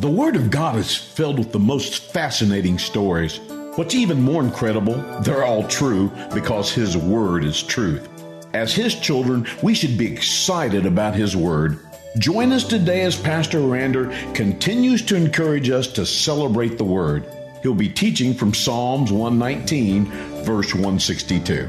The 0.00 0.08
Word 0.08 0.34
of 0.34 0.50
God 0.50 0.76
is 0.76 0.96
filled 0.96 1.38
with 1.38 1.52
the 1.52 1.58
most 1.58 2.04
fascinating 2.04 2.78
stories. 2.78 3.38
What's 3.74 3.94
even 3.94 4.22
more 4.22 4.42
incredible, 4.42 4.94
they're 5.20 5.44
all 5.44 5.68
true 5.68 6.10
because 6.32 6.72
His 6.72 6.96
Word 6.96 7.44
is 7.44 7.62
truth. 7.62 8.08
As 8.54 8.72
His 8.72 8.94
children, 8.94 9.46
we 9.62 9.74
should 9.74 9.98
be 9.98 10.10
excited 10.10 10.86
about 10.86 11.14
His 11.14 11.36
Word. 11.36 11.80
Join 12.16 12.50
us 12.50 12.64
today 12.64 13.02
as 13.02 13.14
Pastor 13.14 13.58
Rander 13.58 14.08
continues 14.34 15.02
to 15.02 15.16
encourage 15.16 15.68
us 15.68 15.86
to 15.88 16.06
celebrate 16.06 16.78
the 16.78 16.84
Word. 16.84 17.26
He'll 17.62 17.74
be 17.74 17.90
teaching 17.90 18.32
from 18.32 18.54
Psalms 18.54 19.12
119, 19.12 20.06
verse 20.44 20.72
162. 20.72 21.68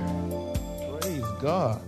Praise 1.02 1.25
God, 1.41 1.81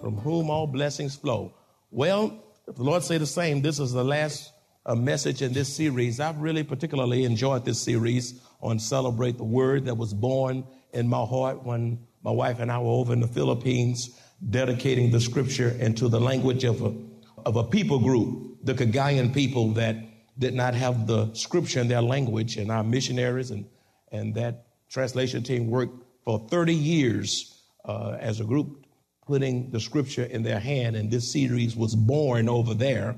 from 0.00 0.16
whom 0.18 0.48
all 0.48 0.68
blessings 0.68 1.16
flow. 1.16 1.52
Well, 1.90 2.40
if 2.68 2.76
the 2.76 2.84
Lord 2.84 3.02
say 3.02 3.18
the 3.18 3.26
same, 3.26 3.62
this 3.62 3.80
is 3.80 3.90
the 3.90 4.04
last 4.04 4.51
a 4.84 4.96
message 4.96 5.42
in 5.42 5.52
this 5.52 5.74
series. 5.74 6.18
I've 6.18 6.38
really 6.38 6.64
particularly 6.64 7.24
enjoyed 7.24 7.64
this 7.64 7.80
series 7.80 8.40
on 8.60 8.78
Celebrate 8.78 9.36
the 9.36 9.44
Word 9.44 9.84
that 9.84 9.94
was 9.94 10.12
born 10.12 10.64
in 10.92 11.08
my 11.08 11.24
heart 11.24 11.62
when 11.62 12.00
my 12.24 12.32
wife 12.32 12.58
and 12.58 12.70
I 12.70 12.78
were 12.78 12.90
over 12.90 13.12
in 13.12 13.20
the 13.20 13.28
Philippines 13.28 14.18
dedicating 14.50 15.12
the 15.12 15.20
scripture 15.20 15.70
into 15.78 16.08
the 16.08 16.20
language 16.20 16.64
of 16.64 16.82
a, 16.82 16.92
of 17.46 17.56
a 17.56 17.62
people 17.62 18.00
group, 18.00 18.58
the 18.64 18.74
Cagayan 18.74 19.32
people 19.32 19.72
that 19.74 19.96
did 20.38 20.54
not 20.54 20.74
have 20.74 21.06
the 21.06 21.32
scripture 21.34 21.80
in 21.80 21.86
their 21.86 22.02
language. 22.02 22.56
And 22.56 22.72
our 22.72 22.82
missionaries 22.82 23.52
and, 23.52 23.66
and 24.10 24.34
that 24.34 24.66
translation 24.90 25.44
team 25.44 25.68
worked 25.68 26.04
for 26.24 26.44
30 26.48 26.74
years 26.74 27.62
uh, 27.84 28.16
as 28.18 28.40
a 28.40 28.44
group 28.44 28.84
putting 29.26 29.70
the 29.70 29.78
scripture 29.78 30.24
in 30.24 30.42
their 30.42 30.58
hand. 30.58 30.96
And 30.96 31.08
this 31.08 31.32
series 31.32 31.76
was 31.76 31.94
born 31.94 32.48
over 32.48 32.74
there. 32.74 33.14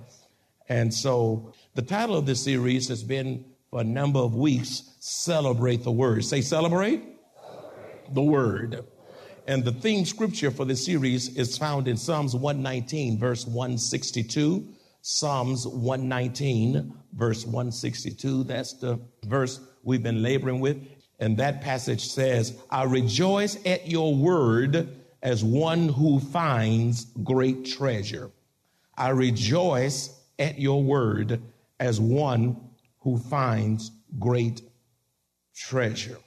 And 0.68 0.92
so 0.92 1.52
the 1.74 1.82
title 1.82 2.16
of 2.16 2.26
this 2.26 2.42
series 2.42 2.88
has 2.88 3.02
been 3.02 3.44
for 3.70 3.80
a 3.80 3.84
number 3.84 4.20
of 4.20 4.34
weeks 4.34 4.90
Celebrate 5.00 5.84
the 5.84 5.92
Word. 5.92 6.24
Say, 6.24 6.40
celebrate, 6.40 7.02
celebrate. 7.36 8.14
the 8.14 8.22
Word. 8.22 8.84
And 9.46 9.62
the 9.62 9.72
theme 9.72 10.06
scripture 10.06 10.50
for 10.50 10.64
this 10.64 10.86
series 10.86 11.36
is 11.36 11.58
found 11.58 11.88
in 11.88 11.98
Psalms 11.98 12.34
119, 12.34 13.18
verse 13.18 13.46
162. 13.46 14.66
Psalms 15.02 15.66
119, 15.66 16.94
verse 17.12 17.44
162. 17.44 18.44
That's 18.44 18.72
the 18.74 18.98
verse 19.26 19.60
we've 19.82 20.02
been 20.02 20.22
laboring 20.22 20.60
with. 20.60 20.78
And 21.18 21.36
that 21.36 21.60
passage 21.60 22.06
says, 22.06 22.58
I 22.70 22.84
rejoice 22.84 23.58
at 23.66 23.86
your 23.86 24.14
word 24.14 24.88
as 25.22 25.44
one 25.44 25.90
who 25.90 26.20
finds 26.20 27.04
great 27.22 27.66
treasure. 27.66 28.30
I 28.96 29.10
rejoice 29.10 30.18
at 30.38 30.58
your 30.58 30.82
word 30.82 31.40
as 31.80 32.00
one 32.00 32.56
who 33.00 33.18
finds 33.18 33.90
great 34.18 34.62
treasure. 35.54 36.18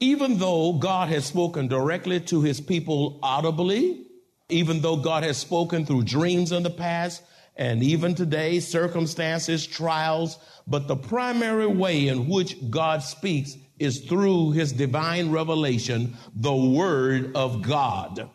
Even 0.00 0.38
though 0.38 0.72
God 0.72 1.08
has 1.08 1.24
spoken 1.24 1.68
directly 1.68 2.20
to 2.20 2.42
his 2.42 2.60
people 2.60 3.20
audibly, 3.22 4.06
even 4.48 4.80
though 4.80 4.96
God 4.96 5.22
has 5.22 5.36
spoken 5.36 5.86
through 5.86 6.04
dreams 6.04 6.52
in 6.52 6.62
the 6.62 6.70
past, 6.70 7.22
and 7.56 7.82
even 7.82 8.14
today, 8.14 8.60
circumstances, 8.60 9.66
trials, 9.66 10.38
but 10.66 10.88
the 10.88 10.96
primary 10.96 11.66
way 11.66 12.08
in 12.08 12.28
which 12.28 12.70
God 12.70 13.02
speaks 13.02 13.56
is 13.78 14.00
through 14.00 14.52
his 14.52 14.72
divine 14.72 15.30
revelation, 15.30 16.16
the 16.34 16.54
Word 16.54 17.36
of 17.36 17.62
God. 17.62 18.30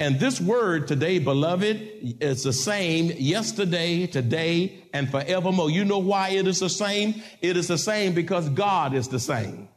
And 0.00 0.18
this 0.18 0.40
word 0.40 0.88
today, 0.88 1.18
beloved, 1.18 2.16
is 2.20 2.42
the 2.42 2.54
same 2.54 3.12
yesterday, 3.18 4.06
today, 4.06 4.82
and 4.94 5.10
forevermore. 5.10 5.70
You 5.70 5.84
know 5.84 5.98
why 5.98 6.30
it 6.30 6.48
is 6.48 6.60
the 6.60 6.70
same? 6.70 7.22
It 7.42 7.58
is 7.58 7.68
the 7.68 7.76
same 7.76 8.14
because 8.14 8.48
God 8.48 8.94
is 8.94 9.08
the 9.08 9.20
same. 9.20 9.68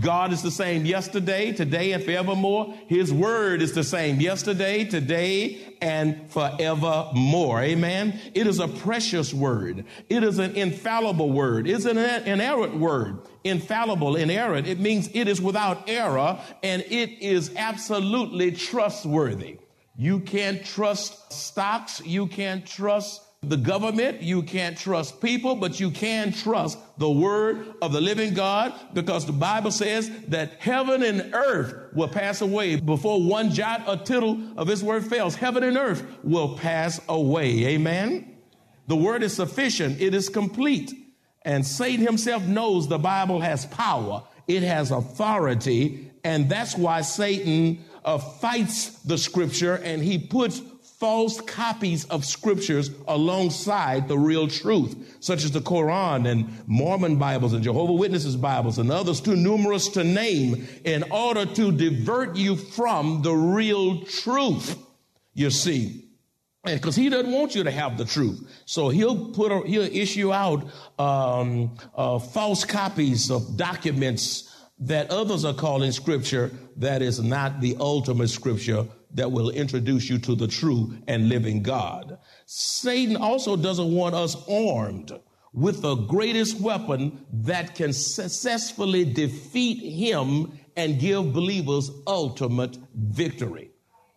God 0.00 0.32
is 0.32 0.42
the 0.42 0.50
same 0.52 0.86
yesterday, 0.86 1.52
today, 1.52 1.90
and 1.90 2.04
forevermore. 2.04 2.72
His 2.86 3.12
word 3.12 3.62
is 3.62 3.72
the 3.72 3.82
same 3.82 4.20
yesterday, 4.20 4.84
today, 4.84 5.76
and 5.80 6.30
forevermore. 6.30 7.60
Amen. 7.60 8.20
It 8.32 8.46
is 8.46 8.60
a 8.60 8.68
precious 8.68 9.34
word. 9.34 9.84
It 10.08 10.22
is 10.22 10.38
an 10.38 10.54
infallible 10.54 11.30
word. 11.30 11.68
It's 11.68 11.84
an 11.84 11.98
inerrant 11.98 12.76
word. 12.76 13.18
Infallible, 13.42 14.14
inerrant. 14.14 14.68
It 14.68 14.78
means 14.78 15.10
it 15.14 15.26
is 15.26 15.40
without 15.40 15.88
error 15.88 16.38
and 16.62 16.82
it 16.82 17.20
is 17.20 17.52
absolutely 17.56 18.52
trustworthy. 18.52 19.58
You 19.96 20.20
can't 20.20 20.64
trust 20.64 21.32
stocks. 21.32 22.04
You 22.04 22.26
can't 22.26 22.66
trust 22.66 23.22
the 23.48 23.56
government. 23.56 24.22
You 24.22 24.42
can't 24.42 24.76
trust 24.76 25.20
people, 25.20 25.54
but 25.54 25.78
you 25.78 25.90
can 25.90 26.32
trust 26.32 26.78
the 26.98 27.10
word 27.10 27.74
of 27.82 27.92
the 27.92 28.00
living 28.00 28.34
God 28.34 28.72
because 28.92 29.26
the 29.26 29.32
Bible 29.32 29.70
says 29.70 30.10
that 30.28 30.60
heaven 30.60 31.02
and 31.02 31.34
earth 31.34 31.74
will 31.94 32.08
pass 32.08 32.40
away 32.40 32.76
before 32.76 33.22
one 33.22 33.50
jot 33.50 33.86
or 33.86 33.96
tittle 33.96 34.40
of 34.56 34.66
his 34.66 34.82
word 34.82 35.06
fails. 35.06 35.34
Heaven 35.34 35.62
and 35.62 35.76
earth 35.76 36.04
will 36.22 36.56
pass 36.56 37.00
away. 37.08 37.66
Amen. 37.66 38.36
The 38.86 38.96
word 38.96 39.22
is 39.22 39.34
sufficient. 39.34 40.00
It 40.00 40.14
is 40.14 40.28
complete. 40.28 40.92
And 41.42 41.66
Satan 41.66 42.04
himself 42.04 42.42
knows 42.44 42.88
the 42.88 42.98
Bible 42.98 43.40
has 43.40 43.66
power. 43.66 44.24
It 44.46 44.62
has 44.62 44.90
authority. 44.90 46.10
And 46.22 46.48
that's 46.48 46.76
why 46.76 47.02
Satan 47.02 47.84
uh, 48.04 48.18
fights 48.18 48.90
the 49.00 49.18
scripture 49.18 49.74
and 49.76 50.02
he 50.02 50.18
puts 50.18 50.60
false 51.04 51.40
copies 51.42 52.04
of 52.06 52.24
scriptures 52.24 52.90
alongside 53.08 54.08
the 54.08 54.16
real 54.16 54.48
truth, 54.48 55.16
such 55.20 55.44
as 55.44 55.50
the 55.50 55.60
Quran 55.60 56.26
and 56.26 56.48
Mormon 56.66 57.16
Bibles 57.16 57.52
and 57.52 57.62
Jehovah 57.62 57.92
Witnesses 57.92 58.36
Bibles 58.36 58.78
and 58.78 58.90
others 58.90 59.20
too 59.20 59.36
numerous 59.36 59.88
to 59.88 60.04
name 60.04 60.66
in 60.84 61.02
order 61.10 61.44
to 61.46 61.72
divert 61.72 62.36
you 62.36 62.56
from 62.56 63.22
the 63.22 63.32
real 63.32 64.02
truth. 64.02 64.78
You 65.34 65.50
see, 65.50 66.04
because 66.64 66.96
he 66.96 67.08
doesn't 67.08 67.32
want 67.32 67.54
you 67.54 67.64
to 67.64 67.70
have 67.70 67.98
the 67.98 68.04
truth, 68.04 68.62
so 68.64 68.88
he'll 68.88 69.30
put 69.32 69.50
a, 69.50 69.66
he'll 69.66 69.82
issue 69.82 70.32
out 70.32 70.64
um, 70.98 71.76
uh, 71.96 72.18
false 72.20 72.64
copies 72.64 73.30
of 73.30 73.56
documents 73.56 74.53
that 74.78 75.10
others 75.10 75.44
are 75.44 75.54
calling 75.54 75.92
scripture 75.92 76.50
that 76.76 77.02
is 77.02 77.22
not 77.22 77.60
the 77.60 77.76
ultimate 77.78 78.28
scripture 78.28 78.86
that 79.14 79.30
will 79.30 79.50
introduce 79.50 80.10
you 80.10 80.18
to 80.18 80.34
the 80.34 80.48
true 80.48 80.96
and 81.06 81.28
living 81.28 81.62
God. 81.62 82.18
Satan 82.46 83.16
also 83.16 83.56
doesn't 83.56 83.92
want 83.92 84.14
us 84.14 84.36
armed 84.48 85.12
with 85.52 85.82
the 85.82 85.94
greatest 85.94 86.60
weapon 86.60 87.24
that 87.32 87.76
can 87.76 87.92
successfully 87.92 89.04
defeat 89.04 89.78
him 89.78 90.58
and 90.76 90.98
give 90.98 91.32
believers 91.32 91.92
ultimate 92.08 92.76
victory. 92.94 93.70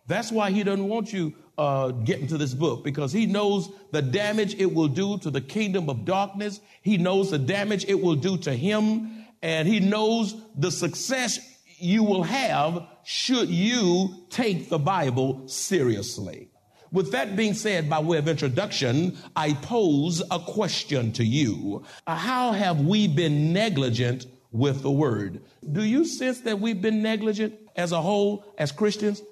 That's 0.08 0.32
why 0.32 0.50
he 0.50 0.64
doesn't 0.64 0.88
want 0.88 1.12
you 1.12 1.34
uh, 1.56 1.90
getting 1.90 2.26
to 2.28 2.38
this 2.38 2.54
book 2.54 2.82
because 2.82 3.12
he 3.12 3.26
knows 3.26 3.70
the 3.92 4.02
damage 4.02 4.54
it 4.54 4.72
will 4.72 4.88
do 4.88 5.18
to 5.18 5.30
the 5.30 5.40
kingdom 5.40 5.88
of 5.88 6.04
darkness. 6.04 6.60
He 6.82 6.96
knows 6.96 7.30
the 7.30 7.38
damage 7.38 7.84
it 7.86 8.00
will 8.00 8.16
do 8.16 8.36
to 8.38 8.52
him 8.52 9.17
and 9.42 9.68
he 9.68 9.80
knows 9.80 10.34
the 10.56 10.70
success 10.70 11.38
you 11.78 12.02
will 12.02 12.24
have 12.24 12.86
should 13.04 13.48
you 13.48 14.26
take 14.30 14.68
the 14.68 14.78
Bible 14.78 15.46
seriously. 15.48 16.48
With 16.90 17.12
that 17.12 17.36
being 17.36 17.54
said, 17.54 17.88
by 17.88 18.00
way 18.00 18.18
of 18.18 18.28
introduction, 18.28 19.16
I 19.36 19.52
pose 19.54 20.22
a 20.30 20.38
question 20.38 21.12
to 21.12 21.24
you. 21.24 21.84
How 22.06 22.52
have 22.52 22.80
we 22.80 23.06
been 23.08 23.52
negligent 23.52 24.26
with 24.50 24.82
the 24.82 24.90
word? 24.90 25.42
Do 25.70 25.84
you 25.84 26.04
sense 26.04 26.40
that 26.42 26.60
we've 26.60 26.80
been 26.80 27.02
negligent 27.02 27.54
as 27.76 27.92
a 27.92 28.00
whole, 28.00 28.44
as 28.56 28.72
Christians? 28.72 29.22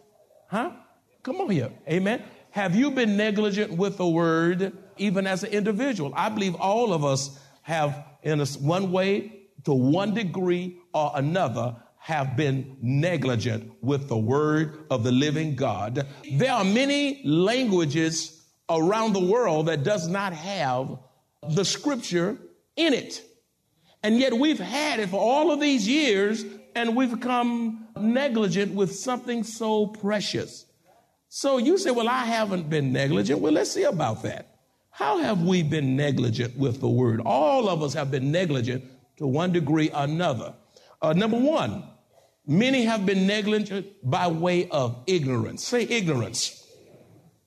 Huh? 0.48 0.72
Come 1.22 1.40
on 1.40 1.50
here. 1.50 1.72
Amen. 1.88 2.22
Have 2.50 2.76
you 2.76 2.90
been 2.90 3.16
negligent 3.16 3.72
with 3.72 3.96
the 3.96 4.06
word, 4.06 4.76
even 4.98 5.26
as 5.26 5.42
an 5.42 5.50
individual? 5.50 6.12
I 6.14 6.28
believe 6.28 6.54
all 6.54 6.92
of 6.92 7.04
us 7.04 7.38
have, 7.62 8.04
in 8.22 8.40
a, 8.40 8.46
one 8.46 8.92
way 8.92 9.35
to 9.64 9.72
one 9.72 10.14
degree 10.14 10.78
or 10.92 11.12
another, 11.14 11.76
have 11.98 12.36
been 12.36 12.76
negligent 12.80 13.72
with 13.82 14.08
the 14.08 14.16
word 14.16 14.86
of 14.90 15.02
the 15.02 15.10
living 15.10 15.56
God. 15.56 16.06
There 16.34 16.52
are 16.52 16.64
many 16.64 17.20
languages 17.24 18.44
around 18.70 19.12
the 19.12 19.26
world 19.26 19.66
that 19.66 19.82
does 19.82 20.06
not 20.06 20.32
have 20.32 20.98
the 21.48 21.64
scripture 21.64 22.38
in 22.76 22.94
it. 22.94 23.22
And 24.04 24.20
yet 24.20 24.34
we've 24.34 24.60
had 24.60 25.00
it 25.00 25.08
for 25.08 25.20
all 25.20 25.50
of 25.50 25.58
these 25.58 25.88
years 25.88 26.44
and 26.76 26.94
we've 26.94 27.10
become 27.10 27.88
negligent 27.98 28.72
with 28.74 28.94
something 28.94 29.42
so 29.42 29.86
precious. 29.86 30.66
So 31.28 31.58
you 31.58 31.76
say, 31.76 31.90
well, 31.90 32.08
I 32.08 32.24
haven't 32.24 32.70
been 32.70 32.92
negligent. 32.92 33.40
Well, 33.40 33.52
let's 33.52 33.72
see 33.72 33.82
about 33.82 34.22
that. 34.22 34.58
How 34.90 35.18
have 35.18 35.42
we 35.42 35.62
been 35.62 35.96
negligent 35.96 36.56
with 36.56 36.80
the 36.80 36.88
word? 36.88 37.20
All 37.24 37.68
of 37.68 37.82
us 37.82 37.94
have 37.94 38.10
been 38.10 38.30
negligent 38.30 38.84
to 39.18 39.26
one 39.26 39.52
degree 39.52 39.90
or 39.90 40.04
another. 40.04 40.54
Uh, 41.00 41.12
number 41.12 41.38
one, 41.38 41.84
many 42.46 42.84
have 42.84 43.06
been 43.06 43.26
negligent 43.26 43.86
by 44.02 44.28
way 44.28 44.68
of 44.68 45.02
ignorance. 45.06 45.64
Say 45.64 45.82
ignorance. 45.82 46.66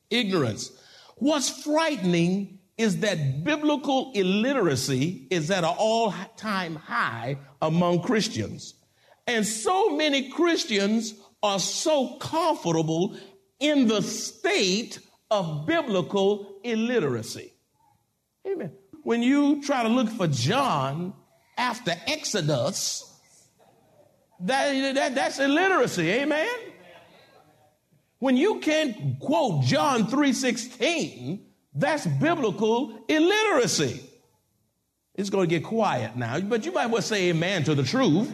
Ignorance. 0.09 0.71
What's 1.17 1.63
frightening 1.63 2.59
is 2.77 3.01
that 3.01 3.43
biblical 3.43 4.11
illiteracy 4.15 5.27
is 5.29 5.51
at 5.51 5.65
an 5.65 5.75
all 5.77 6.13
time 6.37 6.75
high 6.75 7.37
among 7.61 8.01
Christians. 8.01 8.73
And 9.27 9.45
so 9.45 9.95
many 9.95 10.29
Christians 10.29 11.13
are 11.43 11.59
so 11.59 12.17
comfortable 12.17 13.17
in 13.59 13.87
the 13.87 14.01
state 14.01 14.99
of 15.29 15.65
biblical 15.65 16.59
illiteracy. 16.63 17.53
Amen. 18.47 18.71
When 19.03 19.21
you 19.21 19.61
try 19.61 19.83
to 19.83 19.89
look 19.89 20.09
for 20.09 20.27
John 20.27 21.13
after 21.59 21.93
Exodus, 22.07 23.05
that, 24.39 24.95
that, 24.95 25.15
that's 25.15 25.39
illiteracy. 25.39 26.09
Amen. 26.09 26.47
When 28.19 28.37
you 28.37 28.59
can't 28.59 29.19
quote 29.19 29.63
John 29.63 30.07
3:16, 30.07 31.41
that's 31.73 32.05
biblical 32.05 33.03
illiteracy. 33.07 34.01
It's 35.15 35.29
going 35.29 35.49
to 35.49 35.59
get 35.59 35.65
quiet 35.65 36.15
now, 36.15 36.39
but 36.39 36.65
you 36.65 36.71
might 36.71 36.87
well 36.87 37.01
say 37.01 37.29
amen 37.29 37.65
to 37.65 37.75
the 37.75 37.83
truth. 37.83 38.33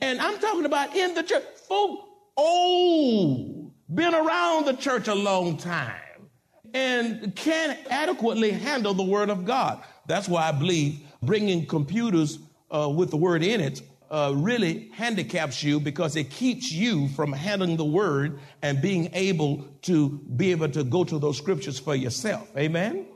And 0.00 0.20
I'm 0.20 0.38
talking 0.38 0.64
about 0.64 0.94
in 0.96 1.14
the 1.14 1.22
church. 1.22 1.44
Folk 1.68 2.08
old, 2.36 3.72
been 3.92 4.14
around 4.14 4.66
the 4.66 4.74
church 4.74 5.08
a 5.08 5.14
long 5.14 5.56
time, 5.56 6.28
and 6.74 7.34
can't 7.34 7.78
adequately 7.90 8.50
handle 8.50 8.92
the 8.92 9.04
word 9.04 9.30
of 9.30 9.44
God. 9.44 9.82
That's 10.06 10.28
why 10.28 10.48
I 10.48 10.52
believe 10.52 11.00
bringing 11.22 11.66
computers 11.66 12.38
uh, 12.70 12.88
with 12.94 13.10
the 13.10 13.16
word 13.16 13.42
in 13.42 13.60
it 13.60 13.82
uh, 14.10 14.32
really 14.36 14.90
handicaps 14.94 15.62
you 15.62 15.80
because 15.80 16.14
it 16.14 16.30
keeps 16.30 16.70
you 16.70 17.08
from 17.08 17.32
handling 17.32 17.76
the 17.76 17.84
word 17.84 18.38
and 18.62 18.80
being 18.80 19.10
able 19.12 19.66
to 19.82 20.20
be 20.36 20.52
able 20.52 20.68
to 20.68 20.84
go 20.84 21.04
to 21.04 21.18
those 21.18 21.36
scriptures 21.36 21.78
for 21.78 21.94
yourself. 21.94 22.48
Amen. 22.56 23.06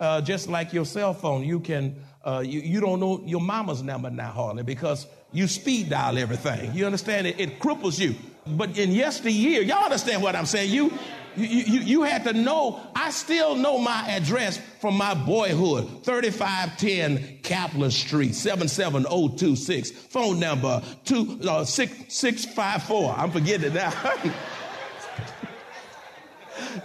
Uh, 0.00 0.20
just 0.20 0.48
like 0.48 0.72
your 0.72 0.84
cell 0.84 1.14
phone, 1.14 1.44
you 1.44 1.60
can 1.60 1.96
uh, 2.24 2.42
you, 2.44 2.60
you 2.60 2.80
don't 2.80 3.00
know 3.00 3.22
your 3.24 3.40
mama's 3.40 3.82
number 3.82 4.10
now 4.10 4.32
hardly 4.32 4.62
because 4.62 5.06
you 5.30 5.46
speed 5.46 5.90
dial 5.90 6.18
everything. 6.18 6.74
You 6.74 6.86
understand 6.86 7.26
it? 7.26 7.38
It 7.38 7.60
cripples 7.60 8.00
you. 8.00 8.14
But 8.46 8.78
in 8.78 8.90
yesteryear, 8.90 9.62
y'all 9.62 9.84
understand 9.84 10.22
what 10.22 10.34
I'm 10.34 10.46
saying? 10.46 10.72
You 10.72 10.92
you, 11.36 11.46
you, 11.46 11.80
you 11.80 12.02
had 12.02 12.24
to 12.24 12.32
know, 12.32 12.80
I 12.94 13.10
still 13.10 13.54
know 13.54 13.78
my 13.78 14.08
address 14.08 14.58
from 14.80 14.96
my 14.96 15.14
boyhood 15.14 16.04
3510 16.04 17.38
Kaplan 17.42 17.90
Street, 17.90 18.34
77026. 18.34 19.90
Phone 19.90 20.40
number 20.40 20.82
two, 21.04 21.38
uh, 21.48 21.64
6654. 21.64 23.14
I'm 23.16 23.30
forgetting 23.30 23.74
now. 23.74 23.90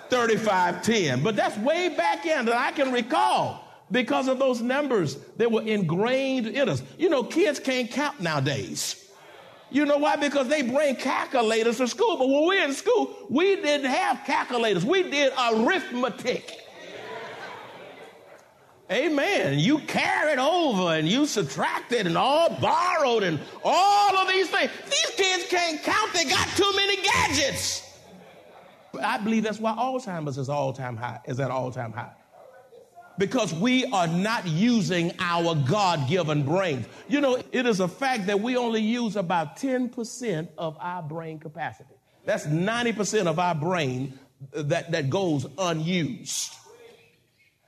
3510. 0.10 1.24
But 1.24 1.36
that's 1.36 1.57
way 1.57 1.90
back 1.90 2.25
in 2.25 2.46
that 2.46 2.56
I 2.56 2.72
can 2.72 2.92
recall 2.92 3.63
because 3.92 4.28
of 4.28 4.40
those 4.40 4.62
numbers 4.62 5.16
that 5.38 5.51
were 5.51 5.62
ingrained 5.62 6.48
in 6.48 6.69
us. 6.69 6.81
You 6.98 7.10
know, 7.10 7.24
kids 7.24 7.60
can't 7.60 7.90
count 7.90 8.19
nowadays. 8.22 8.99
You 9.71 9.86
know 9.86 9.98
why? 9.98 10.16
Because 10.16 10.48
they 10.48 10.62
bring 10.62 10.95
calculators 10.95 11.77
to 11.77 11.88
school. 11.88 12.18
But 12.18 12.27
when 12.27 12.42
we 12.42 12.60
were 12.60 12.66
in 12.66 12.74
school, 12.74 13.16
we 13.30 13.56
didn't 13.57 13.89
have 13.89 14.21
calculators. 14.25 14.86
We 14.86 15.04
did 15.04 15.31
arithmetic. 15.38 16.66
Amen. 18.92 19.60
You 19.60 19.77
carried 19.80 20.39
over 20.39 20.95
and 20.95 21.07
you 21.07 21.27
subtracted 21.27 22.07
and 22.07 22.18
all 22.18 22.50
borrowed 22.60 23.21
and 23.21 23.39
all 23.63 24.18
of 24.18 24.27
these 24.27 24.50
things. 24.50 24.71
These 24.86 25.16
kids 25.16 25.45
can't 25.48 25.83
count. 25.83 26.12
They 26.13 26.25
got 26.25 26.48
too 26.57 26.72
many 26.75 26.95
gadgets. 27.04 27.83
I 29.04 29.19
believe 29.19 29.44
that's 29.44 29.60
why 29.60 29.74
Alzheimer's 29.74 30.39
is 30.39 30.50
all 30.50 30.74
time 30.74 30.98
high, 30.98 31.19
is 31.25 31.39
at 31.39 31.51
all 31.51 31.72
time 31.72 31.92
high 31.92 32.12
because 33.19 33.54
we 33.54 33.86
are 33.86 34.07
not 34.07 34.48
using 34.48 35.12
our 35.19 35.54
God 35.54 36.07
given 36.07 36.44
brains. 36.44 36.88
You 37.10 37.19
know, 37.19 37.44
it 37.51 37.66
is 37.66 37.81
a 37.81 37.88
fact 37.88 38.27
that 38.27 38.39
we 38.39 38.56
only 38.56 38.81
use 38.81 39.18
about 39.18 39.57
10% 39.57 40.48
of 40.57 40.77
our 40.80 41.04
brain 41.04 41.38
capacity. 41.38 41.94
That's 42.25 42.48
90% 42.48 43.27
of 43.27 43.38
our 43.38 43.54
brain 43.54 44.18
that, 44.54 44.92
that 44.94 45.10
goes 45.10 45.45
unused. 45.57 46.54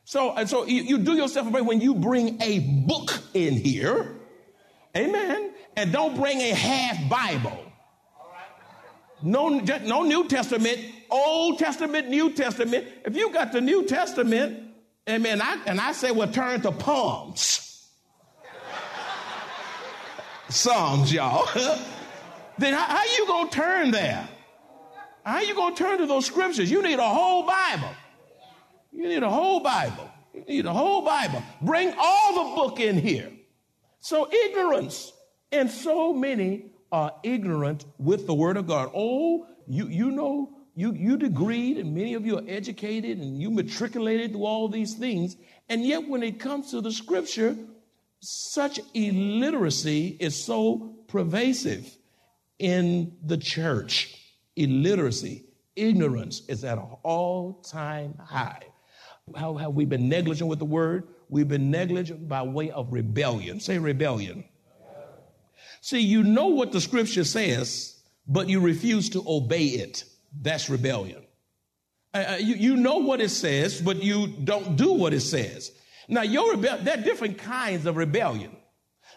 So, 0.05 0.33
and 0.33 0.49
so 0.49 0.65
you, 0.65 0.83
you 0.83 0.97
do 0.97 1.13
yourself 1.13 1.47
a 1.47 1.51
favor 1.51 1.63
when 1.63 1.81
you 1.81 1.95
bring 1.95 2.41
a 2.41 2.59
book 2.59 3.11
in 3.33 3.53
here, 3.53 4.15
amen, 4.95 5.51
and 5.75 5.91
don't 5.91 6.15
bring 6.15 6.39
a 6.39 6.53
half 6.53 7.09
Bible. 7.09 7.65
No, 9.21 9.49
no 9.49 10.03
New 10.03 10.27
Testament, 10.27 10.79
Old 11.09 11.59
Testament, 11.59 12.09
New 12.09 12.31
Testament. 12.31 12.87
If 13.05 13.15
you 13.15 13.31
got 13.31 13.51
the 13.51 13.61
New 13.61 13.85
Testament, 13.85 14.70
Amen. 15.09 15.41
I, 15.41 15.59
and 15.65 15.79
I 15.79 15.93
say, 15.93 16.11
well, 16.11 16.31
turn 16.31 16.61
to 16.61 16.71
Palms. 16.71 17.67
Psalms, 20.49 21.11
y'all. 21.11 21.47
then 22.57 22.73
how, 22.73 22.97
how 22.97 23.03
you 23.17 23.25
going 23.25 23.49
to 23.49 23.55
turn 23.55 23.91
there? 23.91 24.27
How 25.23 25.39
you 25.39 25.55
going 25.55 25.75
to 25.75 25.83
turn 25.83 25.97
to 25.99 26.05
those 26.05 26.25
scriptures? 26.25 26.69
You 26.69 26.81
need 26.81 26.99
a 26.99 27.09
whole 27.09 27.43
Bible. 27.43 27.89
You 28.91 29.07
need 29.07 29.23
a 29.23 29.29
whole 29.29 29.61
Bible. 29.61 30.09
You 30.33 30.43
need 30.47 30.65
a 30.65 30.73
whole 30.73 31.03
Bible. 31.03 31.41
Bring 31.61 31.93
all 31.97 32.49
the 32.49 32.55
book 32.55 32.79
in 32.79 32.97
here. 32.97 33.31
So 33.99 34.31
ignorance. 34.31 35.13
And 35.51 35.69
so 35.69 36.13
many 36.13 36.71
are 36.91 37.13
ignorant 37.23 37.85
with 37.97 38.27
the 38.27 38.33
word 38.33 38.57
of 38.57 38.67
God. 38.67 38.91
Oh, 38.93 39.47
you, 39.67 39.87
you 39.87 40.11
know 40.11 40.49
you, 40.75 40.93
you 40.93 41.17
degreed 41.17 41.79
and 41.79 41.93
many 41.93 42.13
of 42.13 42.25
you 42.25 42.37
are 42.37 42.43
educated 42.47 43.17
and 43.17 43.41
you 43.41 43.51
matriculated 43.51 44.31
through 44.31 44.45
all 44.45 44.67
these 44.67 44.93
things. 44.93 45.35
And 45.69 45.85
yet 45.85 46.07
when 46.07 46.23
it 46.23 46.39
comes 46.39 46.71
to 46.71 46.81
the 46.81 46.91
scripture, 46.91 47.55
such 48.21 48.79
illiteracy 48.93 50.15
is 50.19 50.41
so 50.41 50.95
pervasive 51.07 51.97
in 52.59 53.17
the 53.25 53.37
church. 53.37 54.17
Illiteracy, 54.55 55.45
ignorance 55.75 56.43
is 56.47 56.63
at 56.63 56.77
an 56.77 56.87
all 57.03 57.61
time 57.63 58.15
high. 58.23 58.61
How 59.35 59.55
have 59.55 59.73
we 59.73 59.85
been 59.85 60.09
negligent 60.09 60.49
with 60.49 60.59
the 60.59 60.65
word? 60.65 61.07
We've 61.29 61.47
been 61.47 61.71
negligent 61.71 62.27
by 62.27 62.43
way 62.43 62.71
of 62.71 62.91
rebellion. 62.91 63.59
Say 63.59 63.77
rebellion. 63.77 64.43
See, 65.81 66.01
you 66.01 66.23
know 66.23 66.47
what 66.47 66.71
the 66.71 66.81
scripture 66.81 67.23
says, 67.23 67.95
but 68.27 68.49
you 68.49 68.59
refuse 68.59 69.09
to 69.11 69.23
obey 69.25 69.65
it. 69.65 70.03
That's 70.39 70.69
rebellion. 70.69 71.23
Uh, 72.13 72.17
uh, 72.17 72.35
you, 72.35 72.55
you 72.55 72.75
know 72.77 72.97
what 72.97 73.21
it 73.21 73.29
says, 73.29 73.81
but 73.81 74.03
you 74.03 74.27
don't 74.27 74.75
do 74.75 74.93
what 74.93 75.13
it 75.13 75.21
says. 75.21 75.71
Now, 76.07 76.23
your 76.23 76.51
rebellion, 76.51 76.83
there 76.83 76.97
are 76.97 77.01
different 77.01 77.37
kinds 77.37 77.85
of 77.85 77.95
rebellion. 77.95 78.55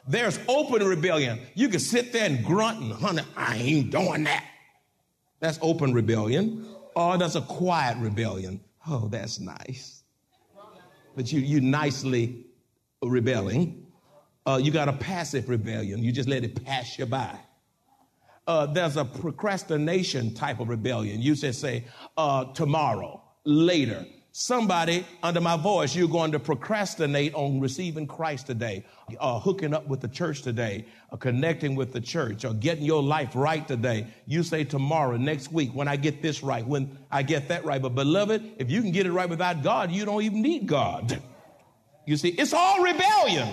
There's 0.06 0.38
open 0.49 0.87
rebellion. 0.87 1.40
You 1.54 1.68
can 1.68 1.80
sit 1.80 2.12
there 2.12 2.26
and 2.26 2.44
grunt 2.44 2.80
and 2.80 2.92
honey, 2.92 3.23
I 3.37 3.56
ain't 3.56 3.90
doing 3.90 4.25
that. 4.25 4.44
That's 5.40 5.59
open 5.62 5.92
rebellion. 5.92 6.66
Or 6.94 7.18
that's 7.18 7.35
a 7.35 7.40
quiet 7.40 7.99
rebellion. 7.99 8.61
Oh, 8.87 9.09
that's 9.09 9.40
nice. 9.40 10.02
But 11.16 11.33
you, 11.33 11.40
you 11.40 11.61
nicely 11.61 12.47
rebelling. 13.02 13.87
Uh, 14.47 14.61
you 14.62 14.71
got 14.71 14.88
a 14.88 14.92
passive 14.92 15.49
rebellion. 15.49 16.02
You 16.02 16.12
just 16.12 16.28
let 16.28 16.44
it 16.44 16.64
pass 16.64 16.99
you 16.99 17.06
by 17.06 17.37
uh, 18.46 18.66
there's 18.66 18.96
a 18.96 19.04
procrastination 19.04 20.34
type 20.34 20.60
of 20.60 20.68
rebellion. 20.68 21.20
You 21.20 21.34
should 21.34 21.54
say, 21.54 21.84
uh, 22.16 22.46
tomorrow, 22.52 23.22
later. 23.44 24.04
Somebody 24.36 25.06
under 25.22 25.40
my 25.40 25.56
voice, 25.56 25.94
you're 25.94 26.08
going 26.08 26.32
to 26.32 26.40
procrastinate 26.40 27.34
on 27.34 27.60
receiving 27.60 28.04
Christ 28.08 28.48
today, 28.48 28.84
uh, 29.20 29.38
hooking 29.38 29.72
up 29.72 29.86
with 29.86 30.00
the 30.00 30.08
church 30.08 30.42
today, 30.42 30.86
uh, 31.12 31.16
connecting 31.16 31.76
with 31.76 31.92
the 31.92 32.00
church, 32.00 32.44
or 32.44 32.52
getting 32.52 32.84
your 32.84 33.00
life 33.00 33.36
right 33.36 33.66
today. 33.66 34.08
You 34.26 34.42
say 34.42 34.64
tomorrow, 34.64 35.16
next 35.16 35.52
week, 35.52 35.70
when 35.72 35.86
I 35.86 35.94
get 35.94 36.20
this 36.20 36.42
right, 36.42 36.66
when 36.66 36.98
I 37.12 37.22
get 37.22 37.46
that 37.46 37.64
right. 37.64 37.80
But 37.80 37.94
beloved, 37.94 38.54
if 38.58 38.72
you 38.72 38.82
can 38.82 38.90
get 38.90 39.06
it 39.06 39.12
right 39.12 39.28
without 39.28 39.62
God, 39.62 39.92
you 39.92 40.04
don't 40.04 40.22
even 40.22 40.42
need 40.42 40.66
God. 40.66 41.22
You 42.04 42.16
see, 42.16 42.30
it's 42.30 42.52
all 42.52 42.82
rebellion. 42.82 43.48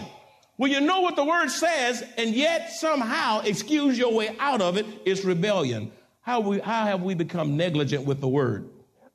When 0.61 0.69
you 0.69 0.79
know 0.79 1.01
what 1.01 1.15
the 1.15 1.25
word 1.25 1.49
says 1.49 2.03
and 2.19 2.35
yet 2.35 2.71
somehow 2.71 3.39
excuse 3.39 3.97
your 3.97 4.13
way 4.13 4.35
out 4.37 4.61
of 4.61 4.77
it, 4.77 4.85
it's 5.05 5.25
rebellion. 5.25 5.91
How, 6.21 6.39
we, 6.39 6.59
how 6.59 6.85
have 6.85 7.01
we 7.01 7.15
become 7.15 7.57
negligent 7.57 8.05
with 8.05 8.21
the 8.21 8.27
word? 8.27 8.69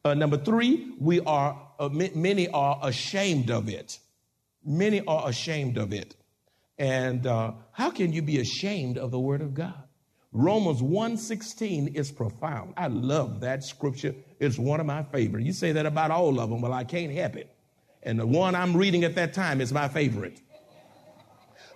Uh, 0.05 0.15
number 0.15 0.39
three, 0.39 0.93
we 0.99 1.21
are, 1.21 1.57
uh, 1.79 1.89
many 1.89 2.49
are 2.49 2.81
ashamed 2.83 3.53
of 3.53 3.69
it. 3.69 4.01
Many 4.65 5.07
are 5.07 5.29
ashamed 5.29 5.79
of 5.79 5.93
it. 5.93 6.17
And 6.79 7.29
uh, 7.29 7.53
how 7.71 7.93
can 7.93 8.13
you 8.13 8.23
be 8.23 8.41
ashamed 8.41 8.99
of 8.99 9.13
the 9.13 9.21
word 9.21 9.41
of 9.41 9.55
God? 9.55 9.85
Romans 10.33 10.83
1:16 10.83 11.95
is 11.95 12.11
profound. 12.11 12.75
I 12.77 12.89
love 12.89 13.39
that 13.43 13.63
scripture. 13.63 14.17
It's 14.41 14.59
one 14.59 14.81
of 14.81 14.87
my 14.87 15.05
favorite. 15.05 15.45
You 15.45 15.53
say 15.53 15.71
that 15.71 15.87
about 15.87 16.11
all 16.11 16.41
of 16.41 16.51
them, 16.51 16.61
well, 16.61 16.73
I 16.73 16.83
can't 16.83 17.13
help 17.13 17.37
it. 17.37 17.55
And 18.03 18.19
the 18.19 18.27
one 18.27 18.57
I'm 18.57 18.77
reading 18.77 19.05
at 19.05 19.15
that 19.15 19.33
time 19.33 19.61
is 19.61 19.73
my 19.73 19.87
favorite. 19.87 20.41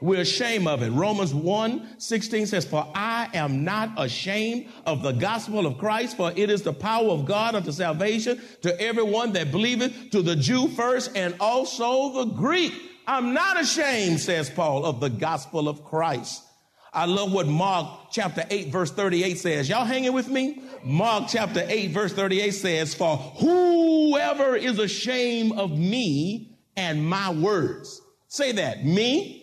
We're 0.01 0.23
ashamed 0.23 0.67
of 0.67 0.83
it. 0.83 0.91
Romans 0.91 1.35
1 1.35 1.99
16 1.99 2.47
says, 2.47 2.65
For 2.65 2.87
I 2.95 3.29
am 3.35 3.65
not 3.65 3.91
ashamed 3.99 4.69
of 4.87 5.03
the 5.03 5.13
gospel 5.13 5.67
of 5.67 5.79
Christ, 5.79 6.17
for 6.17 6.33
it 6.35 6.51
is 6.51 6.63
the 6.63 6.73
power 6.73 7.11
of 7.11 7.27
God 7.27 7.55
unto 7.55 7.71
salvation 7.73 8.41
to 8.63 8.81
everyone 8.81 9.33
that 9.33 9.51
believeth, 9.51 10.11
to 10.11 10.23
the 10.23 10.37
Jew 10.37 10.69
first 10.69 11.15
and 11.15 11.35
also 11.39 12.25
the 12.25 12.33
Greek. 12.33 12.73
I'm 13.07 13.35
not 13.35 13.61
ashamed, 13.61 14.21
says 14.21 14.49
Paul, 14.49 14.87
of 14.87 15.01
the 15.01 15.11
gospel 15.11 15.69
of 15.69 15.85
Christ. 15.85 16.45
I 16.93 17.05
love 17.05 17.33
what 17.33 17.47
Mark 17.47 18.11
chapter 18.11 18.45
8 18.51 18.69
verse 18.69 18.91
38 18.91 19.39
says. 19.39 19.69
Y'all 19.69 19.85
hanging 19.85 20.13
with 20.13 20.29
me? 20.29 20.63
Mark 20.83 21.25
chapter 21.29 21.65
8 21.69 21.93
verse 21.93 22.13
38 22.13 22.51
says, 22.53 22.95
For 22.95 23.17
whoever 23.17 24.57
is 24.57 24.79
ashamed 24.79 25.53
of 25.53 25.71
me 25.71 26.59
and 26.77 27.07
my 27.07 27.31
words. 27.31 28.01
Say 28.29 28.53
that. 28.53 28.85
Me. 28.85 29.40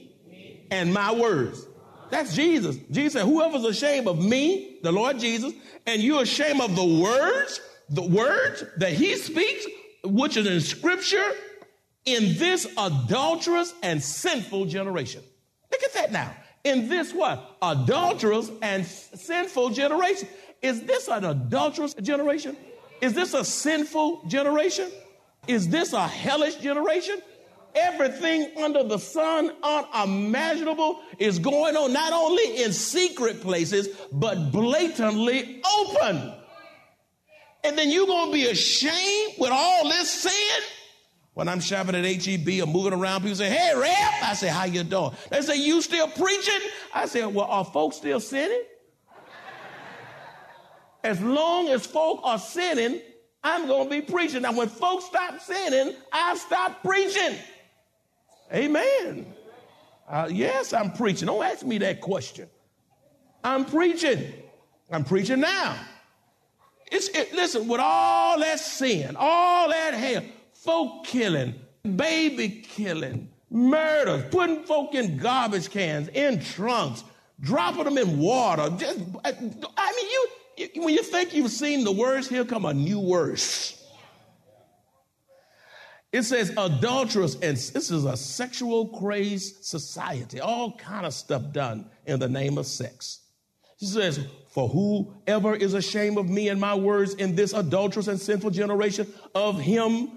And 0.71 0.93
my 0.93 1.13
words. 1.13 1.65
That's 2.09 2.35
Jesus. 2.35 2.77
Jesus 2.91 3.13
said, 3.13 3.25
whoever's 3.25 3.65
ashamed 3.65 4.07
of 4.07 4.23
me, 4.23 4.79
the 4.81 4.91
Lord 4.91 5.19
Jesus, 5.19 5.53
and 5.85 6.01
you're 6.01 6.21
ashamed 6.21 6.61
of 6.61 6.75
the 6.75 7.01
words, 7.01 7.59
the 7.89 8.03
words 8.03 8.63
that 8.77 8.93
he 8.93 9.15
speaks, 9.15 9.65
which 10.03 10.37
is 10.37 10.47
in 10.47 10.61
scripture, 10.61 11.31
in 12.05 12.37
this 12.37 12.65
adulterous 12.77 13.73
and 13.83 14.01
sinful 14.01 14.65
generation. 14.65 15.21
Look 15.71 15.83
at 15.83 15.93
that 15.93 16.11
now 16.11 16.33
in 16.67 16.89
this 16.89 17.13
what? 17.13 17.57
Adulterous 17.61 18.51
and 18.61 18.85
sinful 18.85 19.69
generation. 19.69 20.27
Is 20.61 20.81
this 20.83 21.07
an 21.07 21.25
adulterous 21.25 21.93
generation? 21.93 22.57
Is 23.01 23.13
this 23.13 23.33
a 23.33 23.45
sinful 23.45 24.23
generation? 24.27 24.89
Is 25.47 25.69
this 25.69 25.93
a 25.93 26.07
hellish 26.07 26.55
generation? 26.55 27.21
Everything 27.79 28.51
under 28.57 28.83
the 28.83 28.97
sun 28.97 29.51
unimaginable 29.61 31.01
is 31.19 31.39
going 31.39 31.75
on 31.75 31.93
not 31.93 32.13
only 32.13 32.63
in 32.63 32.73
secret 32.73 33.41
places, 33.41 33.89
but 34.11 34.51
blatantly 34.51 35.61
open. 35.79 36.33
And 37.63 37.77
then 37.77 37.89
you're 37.91 38.07
going 38.07 38.27
to 38.27 38.33
be 38.33 38.47
ashamed 38.47 39.33
with 39.39 39.51
all 39.51 39.89
this 39.89 40.09
sin? 40.09 40.63
When 41.33 41.47
I'm 41.47 41.59
shopping 41.59 41.93
at 41.93 42.03
HEB 42.03 42.47
or 42.63 42.65
moving 42.65 42.93
around, 42.93 43.21
people 43.21 43.35
say, 43.35 43.49
hey, 43.49 43.73
Rep. 43.75 44.23
I 44.23 44.33
say, 44.33 44.47
how 44.47 44.63
you 44.63 44.83
doing? 44.83 45.11
They 45.29 45.41
say, 45.41 45.57
you 45.57 45.81
still 45.81 46.07
preaching? 46.07 46.59
I 46.93 47.05
say, 47.05 47.25
well, 47.25 47.45
are 47.45 47.65
folks 47.65 47.97
still 47.97 48.19
sinning? 48.19 48.63
As 51.03 51.21
long 51.21 51.69
as 51.69 51.85
folk 51.85 52.21
are 52.23 52.39
sinning, 52.39 53.01
I'm 53.43 53.67
going 53.67 53.83
to 53.83 53.89
be 53.89 54.01
preaching. 54.01 54.41
Now, 54.41 54.53
when 54.53 54.67
folks 54.67 55.05
stop 55.05 55.39
sinning, 55.39 55.95
I 56.11 56.35
stop 56.37 56.83
preaching. 56.83 57.37
Amen. 58.53 59.33
Uh, 60.07 60.29
yes, 60.31 60.73
I'm 60.73 60.91
preaching. 60.91 61.25
Don't 61.25 61.43
ask 61.43 61.65
me 61.65 61.77
that 61.79 61.99
question. 62.01 62.47
I'm 63.43 63.65
preaching. 63.65 64.33
I'm 64.89 65.03
preaching 65.03 65.41
now. 65.41 65.75
It's, 66.91 67.09
it, 67.09 67.33
listen, 67.33 67.67
with 67.67 67.81
all 67.83 68.39
that 68.39 68.59
sin, 68.59 69.15
all 69.19 69.69
that 69.69 69.93
hell, 69.93 70.23
folk 70.53 71.05
killing, 71.05 71.55
baby 71.95 72.49
killing, 72.49 73.29
murders, 73.49 74.23
putting 74.31 74.63
folk 74.63 74.95
in 74.95 75.17
garbage 75.17 75.69
cans, 75.69 76.07
in 76.09 76.39
trunks, 76.41 77.03
dropping 77.41 77.83
them 77.83 77.97
in 77.97 78.17
water. 78.17 78.69
Just, 78.77 78.99
I 79.25 79.31
mean, 79.41 80.09
you, 80.09 80.27
you 80.57 80.81
when 80.83 80.93
you 80.93 81.03
think 81.03 81.33
you've 81.33 81.51
seen 81.51 81.83
the 81.83 81.91
worst, 81.91 82.29
here 82.29 82.45
come 82.45 82.63
a 82.63 82.73
new 82.73 82.99
worse. 82.99 83.76
It 86.17 86.25
says 86.25 86.51
adulterous, 86.57 87.35
and 87.35 87.55
this 87.55 87.91
is 87.91 88.03
a 88.03 88.17
sexual 88.17 88.87
crazed 88.87 89.63
society. 89.63 90.39
All 90.39 90.71
kind 90.71 91.05
of 91.05 91.13
stuff 91.13 91.51
done 91.51 91.91
in 92.07 92.19
the 92.19 92.27
name 92.27 92.57
of 92.57 92.65
sex. 92.65 93.19
He 93.77 93.85
says, 93.85 94.25
For 94.49 94.67
whoever 94.67 95.55
is 95.55 95.75
ashamed 95.75 96.17
of 96.17 96.27
me 96.27 96.49
and 96.49 96.59
my 96.59 96.73
words 96.73 97.13
in 97.13 97.35
this 97.35 97.53
adulterous 97.53 98.07
and 98.07 98.19
sinful 98.19 98.49
generation, 98.49 99.05
of 99.35 99.59
him 99.59 100.09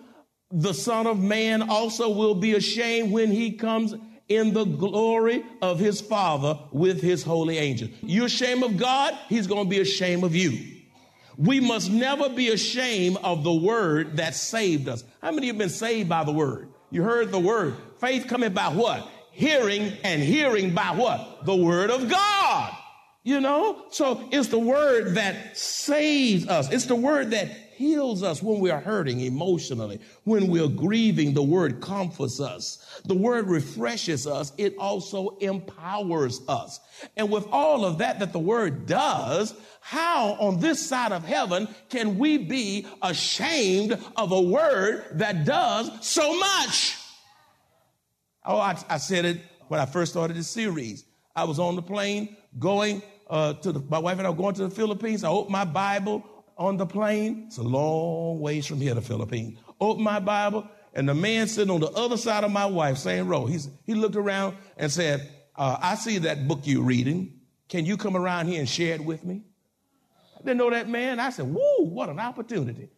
the 0.50 0.72
Son 0.72 1.06
of 1.06 1.20
Man 1.20 1.68
also 1.68 2.08
will 2.08 2.34
be 2.34 2.54
ashamed 2.54 3.12
when 3.12 3.30
he 3.30 3.52
comes 3.52 3.94
in 4.30 4.54
the 4.54 4.64
glory 4.64 5.44
of 5.60 5.78
his 5.78 6.00
Father 6.00 6.58
with 6.72 7.02
his 7.02 7.22
holy 7.22 7.58
angels. 7.58 7.90
You're 8.00 8.24
ashamed 8.24 8.62
of 8.62 8.78
God, 8.78 9.18
he's 9.28 9.46
going 9.46 9.64
to 9.64 9.70
be 9.70 9.80
ashamed 9.80 10.24
of 10.24 10.34
you. 10.34 10.69
We 11.40 11.58
must 11.58 11.90
never 11.90 12.28
be 12.28 12.50
ashamed 12.50 13.16
of 13.24 13.44
the 13.44 13.52
word 13.52 14.18
that 14.18 14.34
saved 14.34 14.90
us. 14.90 15.02
How 15.22 15.32
many 15.32 15.46
have 15.46 15.56
been 15.56 15.70
saved 15.70 16.06
by 16.06 16.22
the 16.22 16.32
word? 16.32 16.68
You 16.90 17.02
heard 17.02 17.32
the 17.32 17.38
word. 17.38 17.76
Faith 17.98 18.26
coming 18.28 18.52
by 18.52 18.68
what? 18.68 19.08
Hearing 19.32 19.90
and 20.04 20.22
hearing 20.22 20.74
by 20.74 20.90
what? 20.94 21.46
The 21.46 21.56
word 21.56 21.88
of 21.90 22.10
God. 22.10 22.76
You 23.22 23.40
know? 23.40 23.86
So 23.90 24.28
it's 24.30 24.48
the 24.48 24.58
word 24.58 25.14
that 25.14 25.56
saves 25.56 26.46
us. 26.46 26.70
It's 26.70 26.84
the 26.84 26.94
word 26.94 27.30
that 27.30 27.48
heals 27.80 28.22
us 28.22 28.42
when 28.42 28.60
we 28.60 28.70
are 28.70 28.78
hurting 28.78 29.20
emotionally, 29.20 29.98
when 30.24 30.48
we're 30.48 30.68
grieving, 30.68 31.32
the 31.32 31.42
word 31.42 31.80
comforts 31.80 32.38
us. 32.38 33.00
The 33.06 33.14
word 33.14 33.48
refreshes 33.48 34.26
us. 34.26 34.52
It 34.58 34.76
also 34.78 35.38
empowers 35.38 36.42
us. 36.46 36.78
And 37.16 37.30
with 37.30 37.46
all 37.50 37.86
of 37.86 37.96
that 37.98 38.18
that 38.18 38.34
the 38.34 38.38
word 38.38 38.84
does, 38.84 39.54
how 39.80 40.32
on 40.34 40.60
this 40.60 40.86
side 40.86 41.10
of 41.10 41.24
heaven 41.24 41.68
can 41.88 42.18
we 42.18 42.36
be 42.36 42.86
ashamed 43.00 43.98
of 44.14 44.30
a 44.32 44.42
word 44.42 45.06
that 45.12 45.46
does 45.46 45.90
so 46.06 46.38
much? 46.38 46.98
Oh, 48.44 48.58
I, 48.58 48.78
I 48.90 48.98
said 48.98 49.24
it 49.24 49.40
when 49.68 49.80
I 49.80 49.86
first 49.86 50.12
started 50.12 50.36
this 50.36 50.50
series. 50.50 51.06
I 51.34 51.44
was 51.44 51.58
on 51.58 51.76
the 51.76 51.82
plane 51.82 52.36
going 52.58 53.02
uh, 53.30 53.54
to 53.54 53.72
the, 53.72 53.80
my 53.88 53.98
wife 53.98 54.18
and 54.18 54.26
I 54.26 54.30
were 54.30 54.36
going 54.36 54.54
to 54.56 54.68
the 54.68 54.74
Philippines. 54.74 55.24
I 55.24 55.30
opened 55.30 55.52
my 55.52 55.64
Bible 55.64 56.22
on 56.60 56.76
the 56.76 56.86
plane. 56.86 57.44
It's 57.46 57.56
a 57.56 57.62
long 57.62 58.38
ways 58.38 58.66
from 58.66 58.80
here 58.80 58.94
to 58.94 59.00
Philippines. 59.00 59.58
Open 59.80 60.04
my 60.04 60.20
Bible, 60.20 60.68
and 60.94 61.08
the 61.08 61.14
man 61.14 61.48
sitting 61.48 61.72
on 61.72 61.80
the 61.80 61.90
other 61.92 62.18
side 62.18 62.44
of 62.44 62.52
my 62.52 62.66
wife, 62.66 62.98
same 62.98 63.26
row, 63.26 63.46
he's, 63.46 63.68
he 63.86 63.94
looked 63.94 64.14
around 64.14 64.56
and 64.76 64.92
said, 64.92 65.28
uh, 65.56 65.78
I 65.80 65.94
see 65.94 66.18
that 66.18 66.46
book 66.46 66.60
you're 66.64 66.84
reading. 66.84 67.40
Can 67.68 67.86
you 67.86 67.96
come 67.96 68.16
around 68.16 68.46
here 68.46 68.60
and 68.60 68.68
share 68.68 68.94
it 68.94 69.04
with 69.04 69.24
me? 69.24 69.42
I 70.36 70.42
didn't 70.42 70.58
know 70.58 70.70
that 70.70 70.88
man. 70.88 71.18
I 71.18 71.30
said, 71.30 71.46
whoa, 71.46 71.84
what 71.84 72.08
an 72.08 72.20
opportunity. 72.20 72.90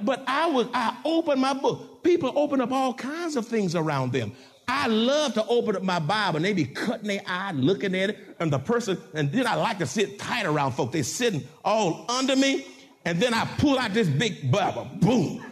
But 0.00 0.22
I 0.26 0.50
was, 0.50 0.66
I 0.74 0.96
opened 1.04 1.40
my 1.40 1.54
book. 1.54 2.02
People 2.02 2.32
open 2.36 2.60
up 2.60 2.72
all 2.72 2.92
kinds 2.92 3.36
of 3.36 3.46
things 3.46 3.74
around 3.74 4.12
them. 4.12 4.32
I 4.66 4.88
love 4.88 5.34
to 5.34 5.46
open 5.46 5.76
up 5.76 5.82
my 5.82 5.98
Bible 5.98 6.36
and 6.36 6.44
they 6.44 6.52
be 6.52 6.64
cutting 6.64 7.06
their 7.06 7.20
eye, 7.26 7.52
looking 7.52 7.94
at 7.94 8.10
it, 8.10 8.36
and 8.40 8.52
the 8.52 8.58
person, 8.58 8.98
and 9.12 9.30
then 9.30 9.46
I 9.46 9.54
like 9.54 9.78
to 9.78 9.86
sit 9.86 10.18
tight 10.18 10.46
around 10.46 10.72
folk. 10.72 10.92
They're 10.92 11.02
sitting 11.02 11.46
all 11.64 12.06
under 12.08 12.34
me, 12.34 12.66
and 13.04 13.20
then 13.20 13.34
I 13.34 13.44
pull 13.58 13.78
out 13.78 13.92
this 13.92 14.08
big 14.08 14.50
Bible, 14.50 14.88
boom. 15.00 15.44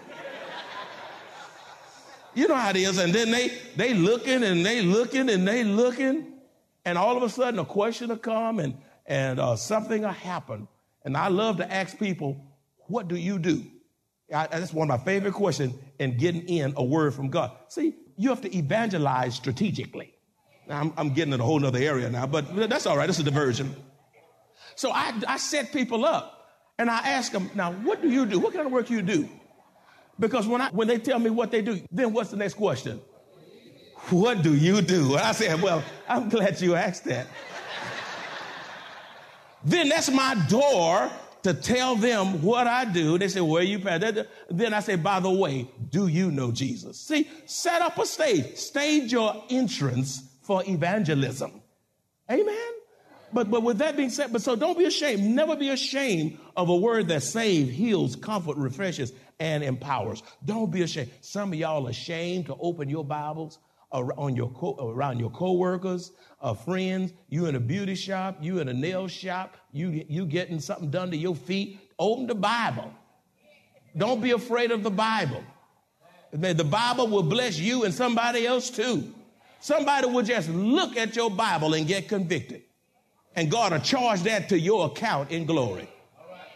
You 2.34 2.48
know 2.48 2.54
how 2.54 2.70
it 2.70 2.76
is. 2.76 2.98
And 2.98 3.12
then 3.12 3.30
they 3.30 3.50
they 3.76 3.94
looking 3.94 4.42
and 4.42 4.64
they 4.64 4.80
looking 4.82 5.28
and 5.28 5.46
they 5.46 5.64
looking, 5.64 6.32
and 6.84 6.96
all 6.96 7.16
of 7.16 7.22
a 7.22 7.28
sudden 7.28 7.60
a 7.60 7.64
question 7.64 8.08
will 8.08 8.16
come 8.16 8.58
and 8.58 8.74
and 9.06 9.38
uh, 9.38 9.56
something 9.56 10.02
will 10.02 10.08
happen. 10.08 10.66
And 11.04 11.16
I 11.16 11.28
love 11.28 11.58
to 11.58 11.70
ask 11.70 11.98
people, 11.98 12.42
"What 12.86 13.08
do 13.08 13.16
you 13.16 13.38
do?" 13.38 13.64
I, 14.32 14.46
that's 14.46 14.72
one 14.72 14.90
of 14.90 14.98
my 14.98 15.04
favorite 15.04 15.34
questions 15.34 15.74
in 15.98 16.16
getting 16.16 16.48
in 16.48 16.72
a 16.76 16.84
word 16.84 17.12
from 17.12 17.28
God. 17.28 17.52
See, 17.68 17.94
you 18.16 18.30
have 18.30 18.40
to 18.42 18.56
evangelize 18.56 19.34
strategically. 19.34 20.14
Now, 20.66 20.80
I'm, 20.80 20.92
I'm 20.96 21.10
getting 21.12 21.34
in 21.34 21.40
a 21.40 21.44
whole 21.44 21.64
other 21.66 21.78
area 21.78 22.08
now, 22.08 22.26
but 22.26 22.54
that's 22.68 22.86
all 22.86 22.96
right. 22.96 23.08
It's 23.08 23.18
a 23.18 23.22
diversion. 23.22 23.74
So 24.74 24.90
I, 24.90 25.12
I 25.28 25.36
set 25.36 25.72
people 25.72 26.04
up. 26.06 26.41
And 26.82 26.90
I 26.90 27.10
ask 27.10 27.30
them, 27.30 27.48
now, 27.54 27.70
what 27.70 28.02
do 28.02 28.10
you 28.10 28.26
do? 28.26 28.40
What 28.40 28.54
kind 28.54 28.66
of 28.66 28.72
work 28.72 28.88
do 28.88 28.94
you 28.94 29.02
do? 29.02 29.28
Because 30.18 30.48
when 30.48 30.60
I 30.60 30.68
when 30.70 30.88
they 30.88 30.98
tell 30.98 31.20
me 31.20 31.30
what 31.30 31.52
they 31.52 31.62
do, 31.62 31.80
then 31.92 32.12
what's 32.12 32.30
the 32.30 32.36
next 32.36 32.54
question? 32.54 33.00
What 34.10 34.42
do 34.42 34.52
you 34.52 34.82
do? 34.82 35.12
And 35.12 35.20
I 35.20 35.30
said, 35.30 35.62
well, 35.62 35.84
I'm 36.08 36.28
glad 36.28 36.60
you 36.60 36.74
asked 36.74 37.04
that. 37.04 37.28
then 39.64 39.90
that's 39.90 40.10
my 40.10 40.34
door 40.48 41.08
to 41.44 41.54
tell 41.54 41.94
them 41.94 42.42
what 42.42 42.66
I 42.66 42.84
do. 42.84 43.16
They 43.16 43.28
say, 43.28 43.40
where 43.40 43.62
you 43.62 43.78
pass? 43.78 44.02
Then 44.50 44.74
I 44.74 44.80
say, 44.80 44.96
by 44.96 45.20
the 45.20 45.30
way, 45.30 45.68
do 45.88 46.08
you 46.08 46.32
know 46.32 46.50
Jesus? 46.50 46.98
See, 46.98 47.30
set 47.46 47.80
up 47.80 47.96
a 47.96 48.06
stage. 48.06 48.56
Stage 48.56 49.12
your 49.12 49.44
entrance 49.50 50.20
for 50.42 50.64
evangelism. 50.66 51.62
Amen. 52.28 52.72
But, 53.32 53.50
but 53.50 53.62
with 53.62 53.78
that 53.78 53.96
being 53.96 54.10
said, 54.10 54.32
but 54.32 54.42
so 54.42 54.56
don't 54.56 54.78
be 54.78 54.84
ashamed. 54.84 55.22
Never 55.22 55.56
be 55.56 55.70
ashamed 55.70 56.38
of 56.56 56.68
a 56.68 56.76
word 56.76 57.08
that 57.08 57.22
saves, 57.22 57.70
heals, 57.70 58.16
comfort, 58.16 58.56
refreshes, 58.56 59.12
and 59.40 59.64
empowers. 59.64 60.22
Don't 60.44 60.70
be 60.70 60.82
ashamed. 60.82 61.10
Some 61.20 61.52
of 61.52 61.58
y'all 61.58 61.86
ashamed 61.86 62.46
to 62.46 62.56
open 62.60 62.88
your 62.88 63.04
Bibles 63.04 63.58
on 63.92 64.36
your 64.36 64.50
co- 64.50 64.76
around 64.80 65.18
your 65.18 65.30
coworkers, 65.30 66.12
uh, 66.40 66.54
friends. 66.54 67.12
You 67.28 67.46
in 67.46 67.56
a 67.56 67.60
beauty 67.60 67.94
shop, 67.94 68.38
you 68.40 68.58
in 68.58 68.68
a 68.68 68.72
nail 68.72 69.08
shop, 69.08 69.56
you 69.72 70.04
you 70.08 70.26
getting 70.26 70.60
something 70.60 70.90
done 70.90 71.10
to 71.10 71.16
your 71.16 71.34
feet. 71.34 71.78
Open 71.98 72.26
the 72.26 72.34
Bible. 72.34 72.92
Don't 73.96 74.20
be 74.22 74.30
afraid 74.30 74.70
of 74.70 74.82
the 74.82 74.90
Bible. 74.90 75.44
The 76.32 76.64
Bible 76.64 77.08
will 77.08 77.22
bless 77.22 77.58
you 77.58 77.84
and 77.84 77.92
somebody 77.92 78.46
else 78.46 78.70
too. 78.70 79.12
Somebody 79.60 80.06
will 80.06 80.22
just 80.22 80.48
look 80.48 80.96
at 80.96 81.14
your 81.14 81.30
Bible 81.30 81.74
and 81.74 81.86
get 81.86 82.08
convicted. 82.08 82.62
And 83.34 83.50
God 83.50 83.72
will 83.72 83.80
charge 83.80 84.22
that 84.22 84.48
to 84.50 84.58
your 84.58 84.86
account 84.86 85.30
in 85.30 85.46
glory. 85.46 85.88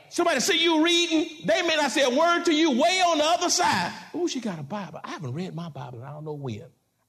Somebody 0.09 0.41
see 0.41 0.63
you 0.63 0.85
reading, 0.85 1.45
they 1.45 1.63
may 1.63 1.77
not 1.77 1.91
say 1.91 2.03
a 2.03 2.11
word 2.11 2.45
to 2.45 2.55
you 2.55 2.71
way 2.71 3.03
on 3.07 3.19
the 3.19 3.25
other 3.25 3.51
side. 3.51 3.93
Oh, 4.15 4.27
she 4.27 4.41
got 4.41 4.59
a 4.59 4.63
Bible. 4.63 5.01
I 5.03 5.11
haven't 5.11 5.33
read 5.33 5.55
my 5.55 5.69
Bible 5.69 6.03
I 6.05 6.11
don't 6.11 6.25
know 6.25 6.35
when. 6.35 6.65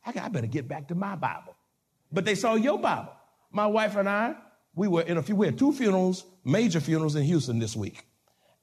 I, 0.06 0.12
got, 0.12 0.24
I 0.24 0.30
better 0.30 0.48
get 0.48 0.68
back 0.68 0.88
to 0.88 0.96
my 0.96 1.16
Bible. 1.16 1.56
But 2.12 2.26
they 2.26 2.36
saw 2.36 2.56
your 2.56 2.80
Bible. 2.80 3.14
My 3.52 3.68
wife 3.68 3.96
and 3.96 4.10
I, 4.10 4.36
we 4.76 4.88
were 4.88 5.02
in 5.02 5.18
a 5.18 5.22
few, 5.22 5.36
we 5.36 5.46
had 5.46 5.58
two 5.58 5.74
funerals, 5.74 6.26
major 6.44 6.80
funerals 6.80 7.16
in 7.16 7.24
Houston 7.24 7.60
this 7.60 7.76
week. 7.76 8.06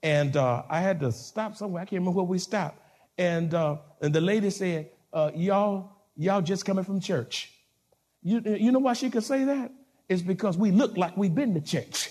And 0.02 0.36
uh, 0.36 0.64
I 0.68 0.80
had 0.80 1.00
to 1.00 1.12
stop 1.12 1.56
somewhere. 1.56 1.82
I 1.82 1.84
can't 1.84 2.00
remember 2.00 2.18
where 2.18 2.24
we 2.24 2.38
stopped. 2.38 2.80
And, 3.16 3.54
uh, 3.54 3.78
and 4.00 4.14
the 4.14 4.20
lady 4.20 4.50
said, 4.50 4.90
uh, 5.12 5.30
y'all, 5.34 5.92
y'all 6.16 6.42
just 6.42 6.64
coming 6.64 6.84
from 6.84 7.00
church. 7.00 7.52
You, 8.22 8.40
you 8.44 8.72
know 8.72 8.78
why 8.78 8.94
she 8.94 9.10
could 9.10 9.24
say 9.24 9.44
that? 9.44 9.70
It's 10.08 10.22
because 10.22 10.56
we 10.56 10.70
look 10.70 10.96
like 10.96 11.16
we've 11.16 11.34
been 11.34 11.54
to 11.54 11.60
church. 11.60 12.10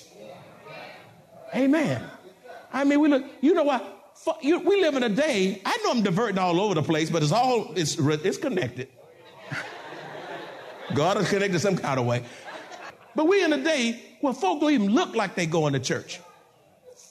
Amen. 1.56 2.04
I 2.72 2.84
mean, 2.84 3.00
we 3.00 3.08
look, 3.08 3.24
you 3.42 3.54
know 3.54 3.64
what? 3.64 4.16
You, 4.42 4.60
we 4.60 4.82
live 4.82 4.96
in 4.96 5.04
a 5.04 5.10
day, 5.10 5.62
I 5.66 5.78
know 5.84 5.92
I'm 5.92 6.02
diverting 6.02 6.38
all 6.38 6.60
over 6.60 6.74
the 6.74 6.84
place, 6.84 7.10
but 7.10 7.22
it's 7.22 7.32
all, 7.32 7.74
it's, 7.76 7.98
it's 8.00 8.38
connected. 8.38 8.88
God 10.96 11.18
is 11.18 11.30
connected 11.30 11.60
some 11.60 11.78
kind 11.78 12.00
of 12.00 12.06
way. 12.06 12.24
But 13.16 13.28
we 13.28 13.44
in 13.44 13.54
a 13.54 13.64
day 13.64 14.02
where 14.22 14.34
folk 14.34 14.62
don't 14.62 14.72
even 14.72 14.90
look 14.90 15.16
like 15.16 15.36
they 15.36 15.46
going 15.46 15.74
to 15.74 15.80
church. 15.80 16.20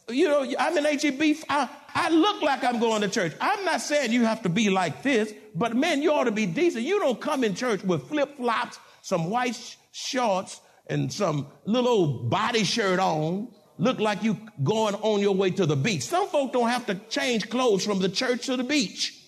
You 0.09 0.29
know, 0.29 0.53
I'm 0.59 0.77
in 0.77 0.85
HEB. 0.85 1.45
I, 1.49 1.69
I 1.95 2.11
look 2.11 2.43
like 2.43 2.65
I'm 2.65 2.81
going 2.81 3.03
to 3.03 3.09
church. 3.09 3.35
I'm 3.41 3.65
not 3.65 3.81
saying 3.81 4.13
you 4.13 4.25
have 4.25 4.43
to 4.43 4.49
be 4.49 4.69
like 4.69 5.03
this, 5.03 5.33
but 5.55 5.77
man, 5.77 6.03
you 6.03 6.13
ought 6.13 6.25
to 6.25 6.33
be 6.33 6.47
decent. 6.47 6.85
You 6.85 6.99
don't 6.99 7.21
come 7.21 7.45
in 7.45 7.55
church 7.55 7.85
with 7.85 8.09
flip 8.09 8.37
flops, 8.37 8.79
some 9.03 9.31
white 9.31 9.55
sh- 9.55 9.77
shorts, 9.93 10.61
and 10.87 11.13
some 11.13 11.47
little 11.65 11.89
old 11.89 12.31
body 12.31 12.65
shirt 12.65 12.99
on, 12.99 13.49
look 13.79 14.01
like 14.01 14.23
you 14.23 14.37
going 14.63 14.95
on 14.97 15.21
your 15.21 15.35
way 15.35 15.51
to 15.51 15.67
the 15.67 15.77
beach. 15.77 16.03
Some 16.03 16.29
folk 16.29 16.53
don't 16.53 16.69
have 16.69 16.87
to 16.87 16.95
change 17.09 17.49
clothes 17.49 17.85
from 17.85 18.01
the 18.01 18.09
church 18.09 18.47
to 18.47 18.57
the 18.57 18.65
beach. 18.65 19.19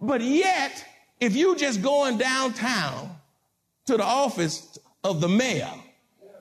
But 0.00 0.22
yet, 0.22 0.84
if 1.20 1.36
you 1.36 1.56
just 1.56 1.82
going 1.82 2.16
downtown 2.16 3.16
to 3.86 3.96
the 3.96 4.04
office 4.04 4.78
of 5.04 5.20
the 5.20 5.28
mayor, 5.28 5.70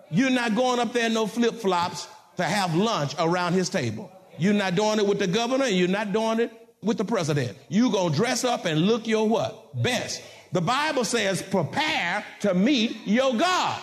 you're 0.09 0.29
not 0.29 0.55
going 0.55 0.79
up 0.79 0.93
there 0.93 1.09
no 1.09 1.27
flip 1.27 1.55
flops 1.55 2.07
to 2.37 2.43
have 2.43 2.75
lunch 2.75 3.13
around 3.19 3.53
his 3.53 3.69
table. 3.69 4.11
You're 4.37 4.53
not 4.53 4.75
doing 4.75 4.99
it 4.99 5.05
with 5.05 5.19
the 5.19 5.27
governor 5.27 5.65
and 5.65 5.75
you're 5.75 5.89
not 5.89 6.13
doing 6.13 6.39
it 6.39 6.58
with 6.81 6.97
the 6.97 7.05
president. 7.05 7.57
You 7.67 7.91
gonna 7.91 8.13
dress 8.13 8.43
up 8.43 8.65
and 8.65 8.81
look 8.81 9.07
your 9.07 9.27
what? 9.27 9.81
Best. 9.81 10.21
The 10.51 10.61
Bible 10.61 11.05
says 11.05 11.41
prepare 11.41 12.25
to 12.41 12.53
meet 12.53 12.97
your 13.05 13.35
God. 13.35 13.81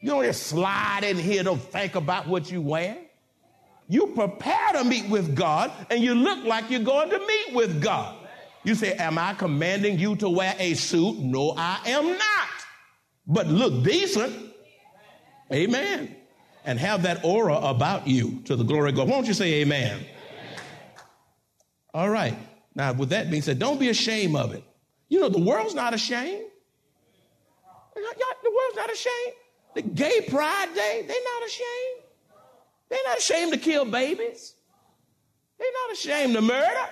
You 0.00 0.10
don't 0.10 0.24
just 0.24 0.44
slide 0.44 1.00
in 1.02 1.16
here, 1.16 1.42
don't 1.42 1.60
think 1.60 1.94
about 1.94 2.28
what 2.28 2.50
you 2.50 2.60
wear. 2.60 2.96
You 3.88 4.08
prepare 4.08 4.72
to 4.74 4.84
meet 4.84 5.08
with 5.08 5.34
God 5.34 5.72
and 5.90 6.02
you 6.02 6.14
look 6.14 6.44
like 6.44 6.70
you're 6.70 6.80
going 6.80 7.10
to 7.10 7.18
meet 7.18 7.54
with 7.54 7.80
God. 7.80 8.16
You 8.64 8.74
say, 8.74 8.94
Am 8.94 9.16
I 9.16 9.34
commanding 9.34 9.98
you 9.98 10.16
to 10.16 10.28
wear 10.28 10.54
a 10.58 10.74
suit? 10.74 11.18
No, 11.18 11.54
I 11.56 11.80
am 11.86 12.06
not. 12.06 12.48
But 13.26 13.46
look 13.46 13.84
decent. 13.84 14.34
Amen. 15.52 16.16
And 16.64 16.80
have 16.80 17.04
that 17.04 17.24
aura 17.24 17.56
about 17.56 18.08
you 18.08 18.42
to 18.46 18.56
the 18.56 18.64
glory 18.64 18.90
of 18.90 18.96
God. 18.96 19.08
Won't 19.08 19.28
you 19.28 19.34
say 19.34 19.60
amen? 19.62 20.04
All 21.96 22.10
right. 22.10 22.36
Now, 22.74 22.92
with 22.92 23.08
that 23.08 23.30
being 23.30 23.40
said, 23.40 23.58
don't 23.58 23.80
be 23.80 23.88
ashamed 23.88 24.36
of 24.36 24.52
it. 24.52 24.62
You 25.08 25.18
know, 25.18 25.30
the 25.30 25.40
world's 25.40 25.74
not 25.74 25.94
ashamed. 25.94 26.44
The 27.94 28.52
world's 28.54 28.76
not 28.76 28.92
ashamed. 28.92 29.32
The 29.74 29.80
gay 29.80 30.26
pride 30.28 30.74
day, 30.74 31.04
they're 31.08 31.16
not 31.16 31.46
ashamed. 31.46 32.02
They're 32.90 33.06
not 33.06 33.16
ashamed 33.16 33.52
to 33.54 33.58
kill 33.58 33.86
babies. 33.86 34.56
They're 35.58 35.72
not 35.86 35.96
ashamed 35.96 36.34
to 36.34 36.42
murder. 36.42 36.86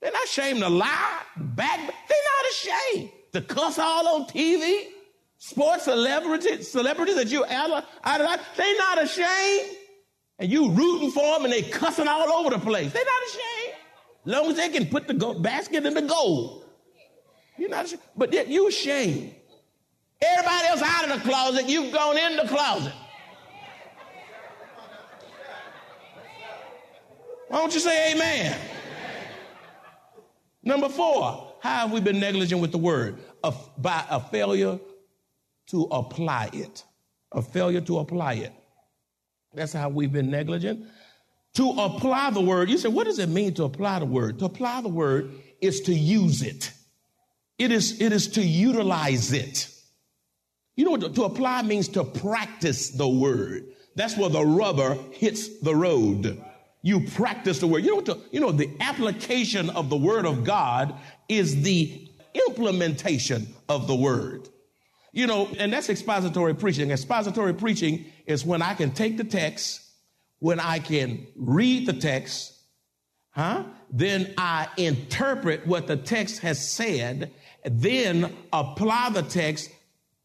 They're 0.00 0.12
not 0.12 0.24
ashamed 0.24 0.60
to 0.60 0.68
lie, 0.68 1.18
back. 1.36 1.78
They're 1.80 1.88
not 1.88 2.52
ashamed 2.52 3.10
to 3.32 3.40
cuss 3.40 3.80
all 3.80 4.06
on 4.06 4.28
TV. 4.28 4.84
Sports 5.38 5.86
celebrities, 5.86 6.70
celebrities 6.70 7.16
that 7.16 7.26
you 7.26 7.42
of 7.42 7.84
they're 8.56 8.78
not 8.78 9.02
ashamed. 9.02 9.76
And 10.38 10.48
you 10.48 10.70
rooting 10.70 11.10
for 11.10 11.38
them 11.38 11.44
and 11.44 11.52
they 11.52 11.62
cussing 11.62 12.06
all 12.06 12.32
over 12.32 12.50
the 12.50 12.60
place. 12.60 12.92
They're 12.92 13.04
not 13.04 13.28
ashamed. 13.28 13.61
Long 14.24 14.50
as 14.50 14.56
they 14.56 14.68
can 14.68 14.86
put 14.86 15.08
the 15.08 15.14
go- 15.14 15.34
basket 15.34 15.84
in 15.84 15.94
the 15.94 16.02
gold. 16.02 16.64
You're 17.58 17.68
not 17.68 17.86
ashamed. 17.86 18.02
But 18.16 18.32
yet 18.32 18.48
you 18.48 18.68
ashamed. 18.68 19.34
Everybody 20.20 20.66
else 20.68 20.82
out 20.82 21.10
of 21.10 21.22
the 21.22 21.28
closet, 21.28 21.68
you've 21.68 21.92
gone 21.92 22.16
in 22.16 22.36
the 22.36 22.46
closet. 22.46 22.92
Why 27.48 27.58
don't 27.58 27.74
you 27.74 27.80
say 27.80 28.12
amen? 28.14 28.56
Number 30.62 30.88
four, 30.88 31.54
how 31.60 31.80
have 31.80 31.92
we 31.92 32.00
been 32.00 32.20
negligent 32.20 32.60
with 32.60 32.72
the 32.72 32.78
word? 32.78 33.18
A, 33.44 33.52
by 33.76 34.04
a 34.08 34.20
failure 34.20 34.78
to 35.66 35.82
apply 35.90 36.50
it. 36.52 36.84
A 37.32 37.42
failure 37.42 37.80
to 37.82 37.98
apply 37.98 38.34
it. 38.34 38.52
That's 39.52 39.72
how 39.72 39.88
we've 39.88 40.12
been 40.12 40.30
negligent. 40.30 40.86
To 41.54 41.70
apply 41.70 42.30
the 42.30 42.40
word, 42.40 42.70
you 42.70 42.78
say, 42.78 42.88
what 42.88 43.04
does 43.04 43.18
it 43.18 43.28
mean 43.28 43.54
to 43.54 43.64
apply 43.64 43.98
the 43.98 44.06
word? 44.06 44.38
To 44.38 44.46
apply 44.46 44.80
the 44.80 44.88
word 44.88 45.30
is 45.60 45.82
to 45.82 45.92
use 45.92 46.42
it. 46.42 46.72
It 47.58 47.70
is, 47.70 48.00
it 48.00 48.12
is 48.12 48.28
to 48.28 48.42
utilize 48.42 49.32
it. 49.32 49.68
You 50.76 50.86
know 50.86 50.92
what 50.92 51.14
to 51.14 51.24
apply 51.24 51.62
means 51.62 51.88
to 51.88 52.04
practice 52.04 52.90
the 52.90 53.06
word. 53.06 53.66
That's 53.94 54.16
where 54.16 54.30
the 54.30 54.44
rubber 54.44 54.94
hits 55.12 55.60
the 55.60 55.74
road. 55.74 56.42
You 56.80 57.06
practice 57.08 57.58
the 57.58 57.66
word. 57.66 57.84
You 57.84 57.90
know 57.90 57.96
what 57.96 58.06
to, 58.06 58.18
you 58.30 58.40
know, 58.40 58.50
the 58.50 58.70
application 58.80 59.68
of 59.70 59.90
the 59.90 59.96
word 59.96 60.24
of 60.24 60.44
God 60.44 60.94
is 61.28 61.62
the 61.62 62.08
implementation 62.48 63.46
of 63.68 63.86
the 63.86 63.94
word. 63.94 64.48
You 65.12 65.26
know, 65.26 65.48
and 65.58 65.70
that's 65.70 65.90
expository 65.90 66.54
preaching. 66.54 66.90
Expository 66.90 67.52
preaching 67.52 68.06
is 68.26 68.46
when 68.46 68.62
I 68.62 68.72
can 68.72 68.92
take 68.92 69.18
the 69.18 69.24
text, 69.24 69.81
when 70.42 70.60
I 70.60 70.78
can 70.78 71.26
read 71.36 71.86
the 71.86 71.92
text, 71.92 72.52
huh? 73.30 73.64
Then 73.90 74.34
I 74.36 74.68
interpret 74.76 75.66
what 75.66 75.86
the 75.86 75.96
text 75.96 76.40
has 76.40 76.70
said 76.70 77.32
then 77.64 78.32
apply 78.52 79.10
the 79.10 79.22
text 79.22 79.70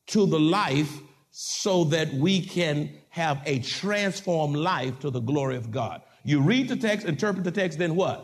to 0.07 0.25
the 0.25 0.39
life 0.39 0.99
so 1.29 1.83
that 1.85 2.13
we 2.13 2.41
can 2.41 2.89
have 3.09 3.41
a 3.45 3.59
transformed 3.59 4.55
life 4.55 4.99
to 4.99 5.09
the 5.09 5.19
glory 5.19 5.55
of 5.55 5.71
God. 5.71 6.01
You 6.23 6.41
read 6.41 6.67
the 6.67 6.75
text, 6.75 7.05
interpret 7.05 7.43
the 7.43 7.51
text, 7.51 7.77
then 7.77 7.95
what? 7.95 8.23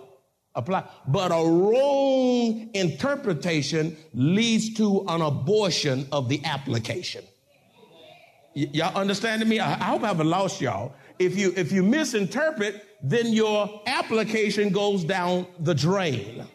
Apply. 0.56 0.84
But 1.08 1.32
a 1.32 1.44
wrong 1.48 2.70
interpretation 2.74 3.96
leads 4.14 4.74
to 4.76 5.06
an 5.08 5.22
abortion 5.22 6.08
of 6.12 6.30
the 6.30 6.44
application. 6.44 7.24
Y- 8.56 8.70
y'all 8.74 8.96
understanding 8.96 9.50
me? 9.50 9.60
I-, 9.60 9.74
I 9.74 9.86
hope 9.86 10.04
I 10.04 10.08
haven't 10.08 10.30
lost 10.30 10.62
y'all. 10.62 10.94
If 11.20 11.38
you, 11.38 11.54
if 11.56 11.72
you 11.72 11.84
misinterpret, 11.84 12.86
then 13.04 13.34
your 13.34 13.82
application 13.86 14.70
goes 14.70 15.04
down 15.04 15.48
the 15.60 15.76
drain. 15.76 16.46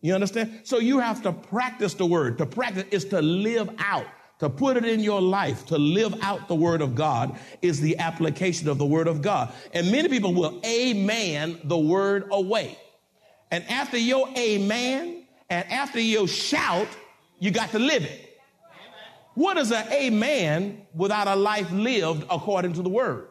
You 0.00 0.14
understand? 0.14 0.60
So 0.64 0.78
you 0.78 0.98
have 0.98 1.22
to 1.22 1.32
practice 1.32 1.94
the 1.94 2.06
word. 2.06 2.38
To 2.38 2.46
practice 2.46 2.84
is 2.90 3.04
to 3.06 3.22
live 3.22 3.70
out, 3.78 4.06
to 4.40 4.50
put 4.50 4.76
it 4.76 4.84
in 4.84 5.00
your 5.00 5.22
life, 5.22 5.64
to 5.66 5.78
live 5.78 6.14
out 6.22 6.48
the 6.48 6.54
word 6.54 6.82
of 6.82 6.94
God 6.94 7.38
is 7.62 7.80
the 7.80 7.98
application 7.98 8.68
of 8.68 8.78
the 8.78 8.84
word 8.84 9.08
of 9.08 9.22
God. 9.22 9.52
And 9.72 9.90
many 9.90 10.08
people 10.08 10.34
will 10.34 10.60
amen 10.64 11.60
the 11.64 11.78
word 11.78 12.28
away. 12.30 12.78
And 13.50 13.64
after 13.70 13.96
your 13.96 14.28
amen 14.36 15.24
and 15.48 15.70
after 15.70 16.00
your 16.00 16.26
shout, 16.26 16.88
you 17.38 17.50
got 17.50 17.70
to 17.70 17.78
live 17.78 18.04
it. 18.04 18.38
What 19.34 19.58
is 19.58 19.72
an 19.72 19.90
amen 19.92 20.86
without 20.94 21.28
a 21.28 21.34
life 21.34 21.70
lived 21.72 22.24
according 22.30 22.74
to 22.74 22.82
the 22.82 22.88
word? 22.88 23.28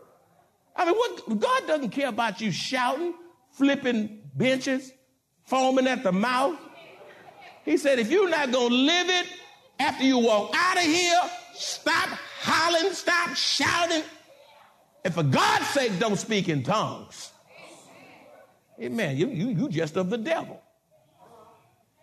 I 0.75 0.85
mean, 0.85 0.95
what, 0.95 1.39
God 1.39 1.67
doesn't 1.67 1.89
care 1.89 2.09
about 2.09 2.41
you 2.41 2.51
shouting, 2.51 3.13
flipping 3.51 4.21
benches, 4.35 4.91
foaming 5.45 5.87
at 5.87 6.03
the 6.03 6.11
mouth. 6.11 6.57
He 7.65 7.77
said, 7.77 7.99
if 7.99 8.11
you're 8.11 8.29
not 8.29 8.51
going 8.51 8.69
to 8.69 8.75
live 8.75 9.09
it 9.09 9.27
after 9.79 10.03
you 10.03 10.17
walk 10.19 10.51
out 10.55 10.77
of 10.77 10.83
here, 10.83 11.21
stop 11.53 12.09
hollering, 12.41 12.93
stop 12.93 13.35
shouting. 13.35 14.03
And 15.05 15.13
for 15.13 15.23
God's 15.23 15.67
sake, 15.67 15.99
don't 15.99 16.17
speak 16.17 16.49
in 16.49 16.63
tongues. 16.63 17.31
Amen. 18.81 19.17
You, 19.17 19.27
you, 19.27 19.49
you 19.49 19.69
just 19.69 19.95
of 19.97 20.09
the 20.09 20.17
devil. 20.17 20.61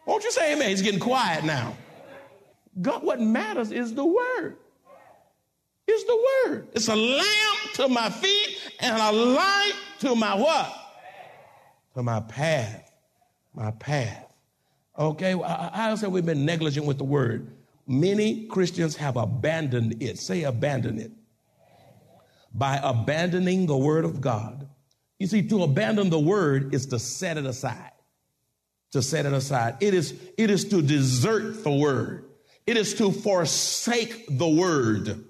Won't 0.06 0.24
you 0.24 0.30
say 0.30 0.54
amen? 0.54 0.70
He's 0.70 0.82
getting 0.82 1.00
quiet 1.00 1.44
now. 1.44 1.76
God, 2.80 3.02
what 3.02 3.20
matters 3.20 3.72
is 3.72 3.94
the 3.94 4.04
word. 4.04 4.56
Is 5.90 6.04
the 6.04 6.26
word. 6.46 6.68
It's 6.72 6.88
a 6.88 6.94
lamp 6.94 7.58
to 7.74 7.88
my 7.88 8.10
feet 8.10 8.58
and 8.78 8.96
a 8.96 9.10
light 9.10 9.72
to 10.00 10.14
my 10.14 10.34
what? 10.34 10.72
To 11.94 12.02
my 12.02 12.20
path. 12.20 12.92
My 13.54 13.72
path. 13.72 14.26
Okay, 14.96 15.34
I, 15.34 15.90
I 15.90 15.94
say 15.96 16.06
we've 16.06 16.24
been 16.24 16.44
negligent 16.44 16.86
with 16.86 16.98
the 16.98 17.04
word. 17.04 17.50
Many 17.88 18.46
Christians 18.46 18.94
have 18.96 19.16
abandoned 19.16 20.00
it. 20.00 20.18
Say 20.18 20.44
abandon 20.44 20.98
it. 20.98 21.10
By 22.54 22.78
abandoning 22.82 23.66
the 23.66 23.76
word 23.76 24.04
of 24.04 24.20
God. 24.20 24.68
You 25.18 25.26
see, 25.26 25.42
to 25.48 25.64
abandon 25.64 26.08
the 26.08 26.20
word 26.20 26.72
is 26.72 26.86
to 26.86 27.00
set 27.00 27.36
it 27.36 27.46
aside. 27.46 27.90
To 28.92 29.02
set 29.02 29.26
it 29.26 29.32
aside. 29.32 29.76
It 29.80 29.94
is, 29.94 30.14
it 30.38 30.50
is 30.50 30.68
to 30.68 30.82
desert 30.82 31.64
the 31.64 31.72
word. 31.72 32.26
It 32.64 32.76
is 32.76 32.94
to 32.94 33.10
forsake 33.10 34.26
the 34.38 34.48
word. 34.48 35.24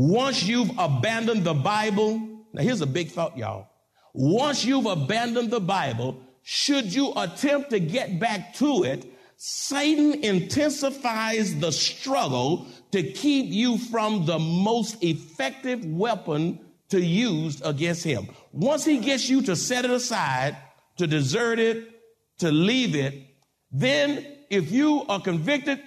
Once 0.00 0.44
you've 0.44 0.70
abandoned 0.78 1.42
the 1.42 1.52
Bible, 1.52 2.20
now 2.52 2.62
here's 2.62 2.80
a 2.82 2.86
big 2.86 3.10
thought, 3.10 3.36
y'all. 3.36 3.66
Once 4.14 4.64
you've 4.64 4.86
abandoned 4.86 5.50
the 5.50 5.58
Bible, 5.58 6.22
should 6.44 6.94
you 6.94 7.12
attempt 7.16 7.70
to 7.70 7.80
get 7.80 8.20
back 8.20 8.54
to 8.54 8.84
it, 8.84 9.12
Satan 9.38 10.22
intensifies 10.22 11.58
the 11.58 11.72
struggle 11.72 12.68
to 12.92 13.02
keep 13.02 13.46
you 13.46 13.76
from 13.76 14.24
the 14.24 14.38
most 14.38 15.02
effective 15.02 15.84
weapon 15.84 16.60
to 16.90 17.00
use 17.00 17.60
against 17.62 18.04
him. 18.04 18.28
Once 18.52 18.84
he 18.84 18.98
gets 18.98 19.28
you 19.28 19.42
to 19.42 19.56
set 19.56 19.84
it 19.84 19.90
aside, 19.90 20.56
to 20.98 21.08
desert 21.08 21.58
it, 21.58 21.90
to 22.38 22.52
leave 22.52 22.94
it, 22.94 23.34
then 23.72 24.24
if 24.48 24.70
you 24.70 25.04
are 25.08 25.20
convicted 25.20 25.82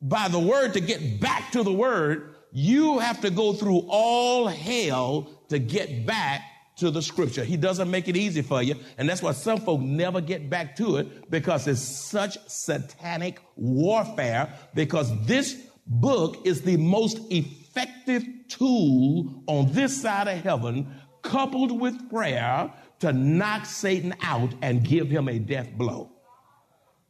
by 0.00 0.28
the 0.28 0.38
word 0.38 0.74
to 0.74 0.80
get 0.80 1.20
back 1.20 1.50
to 1.50 1.64
the 1.64 1.72
word, 1.72 2.35
you 2.56 2.98
have 3.00 3.20
to 3.20 3.28
go 3.28 3.52
through 3.52 3.84
all 3.86 4.48
hell 4.48 5.28
to 5.50 5.58
get 5.58 6.06
back 6.06 6.40
to 6.76 6.90
the 6.90 7.02
scripture. 7.02 7.44
He 7.44 7.58
doesn't 7.58 7.90
make 7.90 8.08
it 8.08 8.16
easy 8.16 8.40
for 8.40 8.62
you. 8.62 8.76
And 8.96 9.06
that's 9.06 9.20
why 9.20 9.32
some 9.32 9.60
folk 9.60 9.82
never 9.82 10.22
get 10.22 10.48
back 10.48 10.74
to 10.76 10.96
it 10.96 11.30
because 11.30 11.66
it's 11.66 11.82
such 11.82 12.38
satanic 12.48 13.42
warfare 13.56 14.50
because 14.72 15.12
this 15.26 15.66
book 15.86 16.46
is 16.46 16.62
the 16.62 16.78
most 16.78 17.18
effective 17.30 18.24
tool 18.48 19.42
on 19.46 19.70
this 19.72 20.00
side 20.00 20.26
of 20.26 20.42
heaven 20.42 20.94
coupled 21.20 21.78
with 21.78 22.08
prayer 22.08 22.72
to 23.00 23.12
knock 23.12 23.66
Satan 23.66 24.14
out 24.22 24.54
and 24.62 24.82
give 24.82 25.10
him 25.10 25.28
a 25.28 25.38
death 25.38 25.70
blow. 25.72 26.10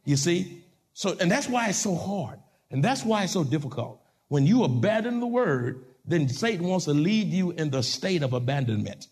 You 0.03 0.17
see? 0.17 0.65
So, 0.91 1.15
and 1.21 1.31
that's 1.31 1.47
why 1.47 1.69
it's 1.69 1.77
so 1.77 1.95
hard. 1.95 2.39
And 2.69 2.83
that's 2.83 3.05
why 3.05 3.23
it's 3.23 3.31
so 3.31 3.45
difficult. 3.45 4.01
When 4.29 4.45
you 4.45 4.63
abandon 4.63 5.19
the 5.19 5.27
word, 5.27 5.85
then 6.05 6.27
Satan 6.29 6.67
wants 6.67 6.85
to 6.85 6.93
leave 6.93 7.27
you 7.27 7.51
in 7.51 7.69
the 7.69 7.83
state 7.83 8.23
of 8.23 8.33
abandonment. 8.33 9.07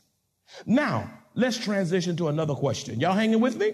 Now, 0.65 1.11
let's 1.33 1.57
transition 1.57 2.15
to 2.17 2.27
another 2.27 2.55
question. 2.55 2.99
Y'all 2.99 3.13
hanging 3.13 3.39
with 3.39 3.57
me? 3.57 3.73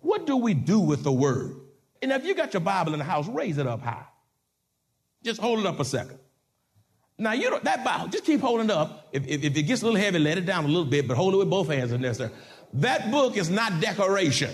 What 0.00 0.26
do 0.26 0.36
we 0.36 0.54
do 0.54 0.80
with 0.80 1.02
the 1.02 1.12
word? 1.12 1.56
And 2.02 2.12
if 2.12 2.24
you 2.24 2.34
got 2.34 2.52
your 2.52 2.60
Bible 2.60 2.92
in 2.92 2.98
the 2.98 3.04
house, 3.04 3.26
raise 3.26 3.58
it 3.58 3.66
up 3.66 3.80
high. 3.80 4.04
Just 5.22 5.40
hold 5.40 5.60
it 5.60 5.66
up 5.66 5.80
a 5.80 5.84
second. 5.84 6.18
Now, 7.16 7.32
you 7.32 7.50
know, 7.50 7.60
that 7.62 7.84
Bible, 7.84 8.08
just 8.08 8.24
keep 8.24 8.40
holding 8.40 8.66
it 8.66 8.72
up. 8.72 9.08
If, 9.12 9.26
if, 9.26 9.44
if, 9.44 9.56
it 9.56 9.62
gets 9.62 9.82
a 9.82 9.84
little 9.86 10.00
heavy, 10.00 10.18
let 10.18 10.36
it 10.36 10.46
down 10.46 10.64
a 10.64 10.68
little 10.68 10.84
bit, 10.84 11.06
but 11.06 11.16
hold 11.16 11.32
it 11.34 11.36
with 11.38 11.48
both 11.48 11.68
hands 11.68 11.90
there, 11.90 12.14
sir. 12.14 12.30
That 12.74 13.10
book 13.10 13.36
is 13.36 13.50
not 13.50 13.80
decoration. 13.80 14.50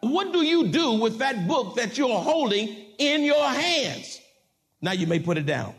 What 0.00 0.32
do 0.32 0.42
you 0.42 0.68
do 0.68 0.92
with 0.92 1.18
that 1.18 1.46
book 1.46 1.76
that 1.76 1.98
you're 1.98 2.20
holding 2.20 2.74
in 2.98 3.24
your 3.24 3.46
hands? 3.46 4.20
Now 4.86 4.92
you 4.92 5.08
may 5.08 5.18
put 5.18 5.36
it 5.36 5.46
down. 5.46 5.74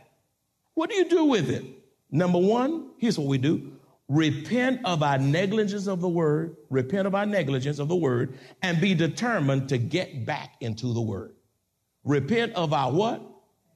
What 0.74 0.90
do 0.90 0.98
you 0.98 1.08
do 1.08 1.24
with 1.24 1.50
it? 1.50 1.64
Number 2.12 2.40
one, 2.40 2.90
here's 2.98 3.18
what 3.18 3.30
we 3.30 3.38
do 3.38 3.72
repent 4.10 4.82
of 4.84 5.02
our 5.02 5.18
negligence 5.18 5.88
of 5.88 6.02
the 6.02 6.10
word, 6.10 6.58
repent 6.70 7.08
of 7.08 7.16
our 7.16 7.26
negligence 7.26 7.80
of 7.80 7.88
the 7.88 7.96
word, 7.96 8.38
and 8.62 8.82
be 8.82 8.94
determined 8.94 9.70
to 9.70 9.78
get 9.78 10.26
back 10.26 10.56
into 10.60 10.94
the 10.94 11.00
word. 11.00 11.36
Repent 12.04 12.52
of 12.56 12.74
our 12.74 12.92
what? 12.92 13.22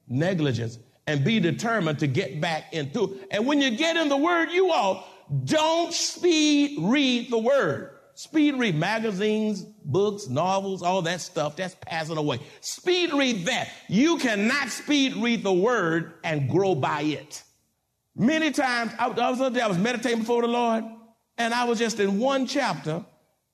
Negligence, 0.06 0.78
and 1.06 1.24
be 1.24 1.40
determined 1.40 1.98
to 2.00 2.06
get 2.06 2.38
back 2.38 2.74
into. 2.74 3.18
And 3.30 3.46
when 3.46 3.62
you 3.62 3.70
get 3.70 3.96
in 3.96 4.10
the 4.10 4.16
word, 4.18 4.50
you 4.50 4.70
all 4.70 5.08
don't 5.46 5.94
speed 5.94 6.76
read 6.78 7.30
the 7.30 7.38
word. 7.38 7.92
Speed 8.16 8.56
read 8.56 8.74
magazines, 8.74 9.64
books, 9.84 10.28
novels, 10.28 10.82
all 10.82 11.02
that 11.02 11.20
stuff, 11.20 11.56
that's 11.56 11.76
passing 11.80 12.16
away. 12.16 12.40
Speed 12.60 13.12
read 13.12 13.46
that. 13.46 13.70
You 13.88 14.16
cannot 14.18 14.68
speed 14.68 15.16
read 15.16 15.42
the 15.42 15.52
word 15.52 16.14
and 16.24 16.48
grow 16.48 16.74
by 16.74 17.02
it. 17.02 17.42
Many 18.14 18.50
times, 18.50 18.92
I, 18.98 19.06
I 19.08 19.30
was 19.30 19.40
I 19.40 19.66
was 19.66 19.78
meditating 19.78 20.20
before 20.20 20.42
the 20.42 20.48
Lord, 20.48 20.84
and 21.38 21.54
I 21.54 21.64
was 21.64 21.78
just 21.78 21.98
in 21.98 22.18
one 22.18 22.46
chapter, 22.46 23.04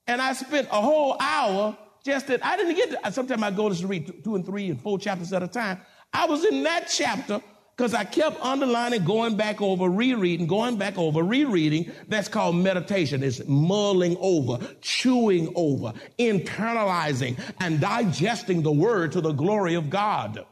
and 0.06 0.20
I 0.20 0.32
spent 0.32 0.68
a 0.70 0.80
whole 0.80 1.16
hour 1.20 1.76
just 2.04 2.26
that 2.28 2.44
I 2.44 2.56
didn't 2.56 2.74
get 2.74 2.90
to, 2.90 3.12
sometimes 3.12 3.42
I 3.42 3.50
go 3.50 3.72
to 3.72 3.86
read 3.86 4.24
two 4.24 4.34
and 4.34 4.44
three 4.44 4.70
and 4.70 4.80
four 4.80 4.98
chapters 4.98 5.32
at 5.32 5.42
a 5.42 5.48
time. 5.48 5.80
I 6.12 6.26
was 6.26 6.44
in 6.44 6.62
that 6.62 6.90
chapter 6.90 7.40
because 7.78 7.94
I 7.94 8.02
kept 8.02 8.40
underlining, 8.40 9.04
going 9.04 9.36
back 9.36 9.62
over, 9.62 9.88
rereading, 9.88 10.48
going 10.48 10.78
back 10.78 10.98
over, 10.98 11.22
rereading. 11.22 11.92
That's 12.08 12.26
called 12.26 12.56
meditation. 12.56 13.22
It's 13.22 13.46
mulling 13.46 14.16
over, 14.18 14.58
chewing 14.80 15.52
over, 15.54 15.92
internalizing, 16.18 17.38
and 17.60 17.80
digesting 17.80 18.62
the 18.62 18.72
word 18.72 19.12
to 19.12 19.20
the 19.20 19.30
glory 19.30 19.74
of 19.74 19.90
God. 19.90 20.44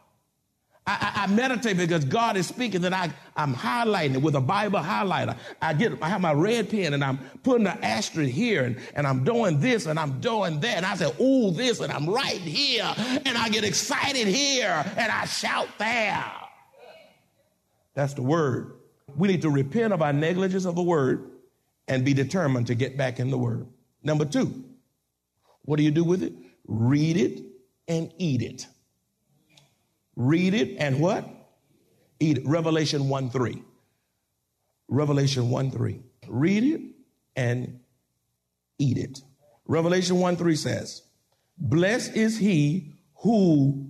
I, 0.87 0.93
I, 1.17 1.23
I, 1.25 1.27
meditate 1.27 1.79
because 1.79 2.05
God 2.05 2.37
is 2.37 2.47
speaking, 2.47 2.85
and 2.85 2.95
I, 2.95 3.11
I'm 3.37 3.53
highlighting 3.57 4.15
it 4.15 4.23
with 4.23 4.37
a 4.37 4.41
Bible 4.41 4.79
highlighter. 4.79 5.37
I 5.61 5.75
get, 5.75 6.01
I 6.01 6.09
have 6.09 6.21
my 6.21 6.33
red 6.33 6.71
pen, 6.71 6.95
and 6.95 7.03
I'm 7.03 7.19
putting 7.43 7.67
an 7.67 7.77
asterisk 7.83 8.31
here, 8.31 8.63
and, 8.63 8.79
and 8.95 9.05
I'm 9.05 9.25
doing 9.25 9.59
this, 9.59 9.87
and 9.87 9.99
I'm 9.99 10.21
doing 10.21 10.61
that, 10.61 10.77
and 10.77 10.87
I 10.87 10.95
say, 10.95 11.11
"Ooh, 11.21 11.51
this," 11.51 11.81
and 11.81 11.93
I'm 11.93 12.09
right 12.09 12.39
here, 12.39 12.95
and 12.97 13.37
I 13.37 13.49
get 13.49 13.65
excited 13.65 14.29
here, 14.29 14.85
and 14.97 15.11
I 15.11 15.25
shout 15.25 15.67
there. 15.79 16.46
That's 17.97 18.13
the 18.13 18.23
word. 18.23 18.75
We 19.17 19.27
need 19.27 19.43
to 19.43 19.51
repent 19.51 19.93
of 19.95 20.03
our 20.03 20.13
negligence 20.13 20.67
of 20.67 20.77
the 20.77 20.83
word 20.83 21.31
and 21.89 22.05
be 22.05 22.13
determined 22.13 22.67
to 22.69 22.75
get 22.75 22.97
back 22.97 23.19
in 23.19 23.31
the 23.31 23.39
word. 23.39 23.67
Number 24.03 24.27
two, 24.27 24.65
what 25.63 25.79
do 25.79 25.83
you 25.83 25.91
do 25.91 26.05
with 26.05 26.23
it? 26.23 26.35
Read 26.69 27.17
it 27.17 27.43
and 27.89 28.13
eat 28.19 28.43
it. 28.43 28.67
Read 30.15 30.53
it 30.53 30.77
and 30.79 31.01
what? 31.01 31.27
Eat 32.21 32.39
it. 32.39 32.47
Revelation 32.47 33.09
1 33.09 33.31
3. 33.31 33.63
Revelation 34.89 35.49
1 35.49 35.71
3. 35.71 36.01
Read 36.29 36.65
it 36.65 36.81
and 37.35 37.81
eat 38.79 38.99
it. 38.99 39.23
Revelation 39.67 40.21
1 40.21 40.37
3 40.37 40.55
says, 40.55 41.03
Blessed 41.57 42.15
is 42.15 42.37
he 42.37 42.93
who, 43.23 43.89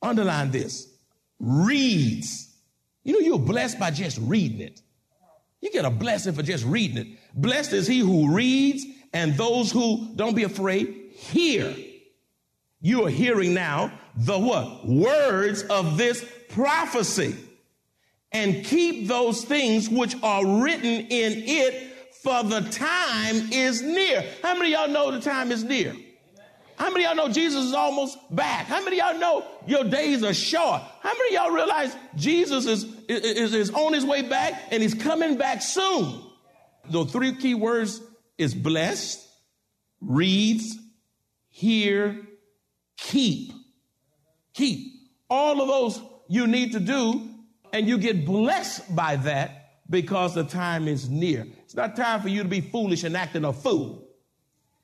underline 0.00 0.52
this, 0.52 0.88
reads 1.40 2.45
you 3.06 3.12
know, 3.12 3.20
you're 3.20 3.38
blessed 3.38 3.78
by 3.78 3.92
just 3.92 4.18
reading 4.20 4.60
it. 4.60 4.82
You 5.60 5.70
get 5.70 5.84
a 5.84 5.90
blessing 5.90 6.34
for 6.34 6.42
just 6.42 6.64
reading 6.64 6.98
it. 6.98 7.06
Blessed 7.34 7.72
is 7.72 7.86
he 7.86 8.00
who 8.00 8.34
reads 8.34 8.84
and 9.12 9.34
those 9.36 9.70
who, 9.70 10.08
don't 10.16 10.34
be 10.34 10.42
afraid, 10.42 11.12
hear. 11.14 11.74
You 12.80 13.06
are 13.06 13.10
hearing 13.10 13.54
now 13.54 13.92
the 14.16 14.38
what? 14.38 14.86
Words 14.86 15.62
of 15.62 15.96
this 15.96 16.26
prophecy. 16.48 17.36
And 18.32 18.64
keep 18.64 19.06
those 19.06 19.44
things 19.44 19.88
which 19.88 20.16
are 20.22 20.44
written 20.60 20.84
in 20.84 21.32
it, 21.46 21.92
for 22.22 22.42
the 22.42 22.60
time 22.62 23.52
is 23.52 23.82
near. 23.82 24.24
How 24.42 24.58
many 24.58 24.72
y'all 24.72 24.88
know 24.88 25.12
the 25.12 25.20
time 25.20 25.52
is 25.52 25.62
near? 25.62 25.94
How 26.76 26.90
many 26.90 27.06
of 27.06 27.16
y'all 27.16 27.26
know 27.26 27.32
Jesus 27.32 27.64
is 27.64 27.72
almost 27.72 28.18
back? 28.34 28.66
How 28.66 28.84
many 28.84 29.00
of 29.00 29.12
y'all 29.12 29.20
know 29.20 29.46
your 29.66 29.84
days 29.84 30.22
are 30.22 30.34
short? 30.34 30.82
How 31.00 31.12
many 31.12 31.36
of 31.36 31.42
y'all 31.42 31.52
realize 31.52 31.96
Jesus 32.16 32.66
is, 32.66 32.84
is, 33.08 33.54
is 33.54 33.70
on 33.70 33.94
his 33.94 34.04
way 34.04 34.22
back 34.22 34.68
and 34.70 34.82
he's 34.82 34.94
coming 34.94 35.38
back 35.38 35.62
soon? 35.62 36.22
The 36.90 37.04
three 37.06 37.34
key 37.34 37.54
words 37.54 38.00
is 38.36 38.54
blessed, 38.54 39.26
reads, 40.00 40.76
hear, 41.48 42.20
keep. 42.96 43.52
Keep. 44.52 44.92
All 45.30 45.60
of 45.60 45.68
those 45.68 46.00
you 46.28 46.46
need 46.46 46.72
to 46.72 46.80
do, 46.80 47.28
and 47.72 47.88
you 47.88 47.98
get 47.98 48.24
blessed 48.24 48.94
by 48.94 49.16
that 49.16 49.80
because 49.88 50.34
the 50.34 50.44
time 50.44 50.88
is 50.88 51.08
near. 51.08 51.46
It's 51.64 51.74
not 51.74 51.96
time 51.96 52.20
for 52.20 52.28
you 52.28 52.42
to 52.42 52.48
be 52.48 52.60
foolish 52.60 53.04
and 53.04 53.16
acting 53.16 53.44
a 53.44 53.52
fool. 53.52 54.08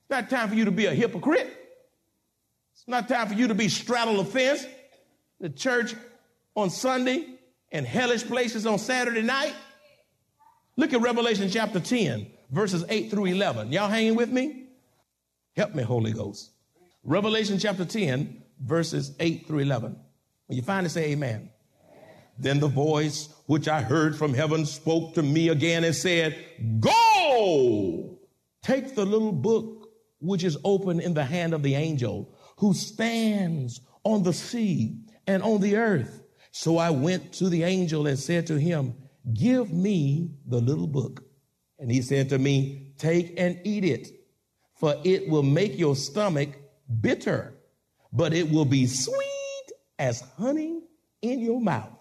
It's 0.03 0.11
not 0.11 0.31
time 0.31 0.49
for 0.49 0.55
you 0.55 0.65
to 0.65 0.71
be 0.71 0.87
a 0.87 0.95
hypocrite. 0.95 1.62
It's 2.75 2.89
not 2.89 3.09
time 3.09 3.29
for 3.29 3.35
you 3.35 3.49
to 3.49 3.55
be 3.55 3.69
straddle 3.69 4.17
the 4.17 4.25
fence. 4.25 4.65
The 5.41 5.51
church 5.51 5.95
on 6.55 6.71
Sunday 6.71 7.27
and 7.71 7.87
hellish 7.87 8.25
places 8.25 8.67
on 8.67 8.79
Saturday 8.79 9.23
night. 9.23 9.55
Look 10.77 10.93
at 10.93 11.01
Revelation 11.01 11.51
chapter 11.51 11.81
10, 11.81 12.27
verses 12.51 12.85
8 12.89 13.11
through 13.11 13.27
11. 13.27 13.73
Y'all 13.73 13.89
hanging 13.89 14.15
with 14.15 14.31
me? 14.31 14.67
Help 15.57 15.75
me, 15.75 15.83
Holy 15.83 16.13
Ghost. 16.13 16.51
Revelation 17.05 17.59
chapter 17.59 17.85
10, 17.85 18.43
verses 18.61 19.13
8 19.21 19.47
through 19.47 19.61
11. 19.61 19.97
When 20.47 20.57
you 20.57 20.63
find 20.63 20.87
it, 20.87 20.91
say 20.91 21.13
amen. 21.13 21.51
Then 22.39 22.61
the 22.61 22.69
voice 22.69 23.29
which 23.47 23.69
I 23.69 23.83
heard 23.83 24.17
from 24.17 24.33
heaven 24.33 24.65
spoke 24.65 25.15
to 25.15 25.23
me 25.23 25.49
again 25.49 25.85
and 25.85 25.95
said, 25.95 26.43
Go! 26.81 28.19
Take 28.63 28.95
the 28.95 29.05
little 29.05 29.33
book 29.33 29.91
which 30.21 30.45
is 30.45 30.57
open 30.65 31.01
in 31.01 31.15
the 31.15 31.25
hand 31.25 31.53
of 31.53 31.63
the 31.63 31.75
angel 31.75 32.29
who 32.63 32.73
stands 32.73 33.81
on 34.05 34.23
the 34.23 34.33
sea 34.33 34.97
and 35.27 35.43
on 35.43 35.61
the 35.61 35.75
earth. 35.77 36.23
So 36.53 36.79
I 36.79 36.91
went 36.91 37.33
to 37.33 37.49
the 37.49 37.65
angel 37.65 38.07
and 38.07 38.17
said 38.17 38.47
to 38.47 38.57
him, 38.57 38.95
Give 39.35 39.73
me 39.73 40.31
the 40.47 40.61
little 40.61 40.87
book. 40.87 41.25
And 41.81 41.91
he 41.91 42.01
said 42.03 42.29
to 42.29 42.39
me, 42.39 42.93
Take 42.99 43.35
and 43.37 43.59
eat 43.65 43.85
it, 43.85 44.11
for 44.77 44.95
it 45.03 45.29
will 45.29 45.43
make 45.43 45.77
your 45.77 45.97
stomach 45.97 46.51
bitter, 47.01 47.59
but 48.13 48.33
it 48.33 48.49
will 48.49 48.65
be 48.65 48.87
sweet 48.87 49.73
as 49.99 50.21
honey 50.39 50.83
in 51.21 51.41
your 51.41 51.61
mouth. 51.61 51.99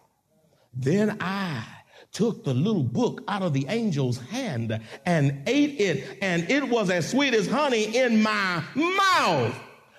Then 0.76 1.18
I 1.20 1.66
took 2.12 2.44
the 2.44 2.54
little 2.54 2.84
book 2.84 3.24
out 3.28 3.42
of 3.42 3.54
the 3.54 3.68
angel's 3.68 4.20
hand 4.20 4.80
and 5.08 5.42
ate 5.48 5.82
it, 5.82 6.20
and 6.22 6.48
it 6.52 6.70
was 6.70 6.92
as 6.92 7.10
sweet 7.10 7.34
as 7.34 7.48
honey 7.48 7.98
in 7.98 8.22
my 8.22 8.64
mouth. 8.76 9.56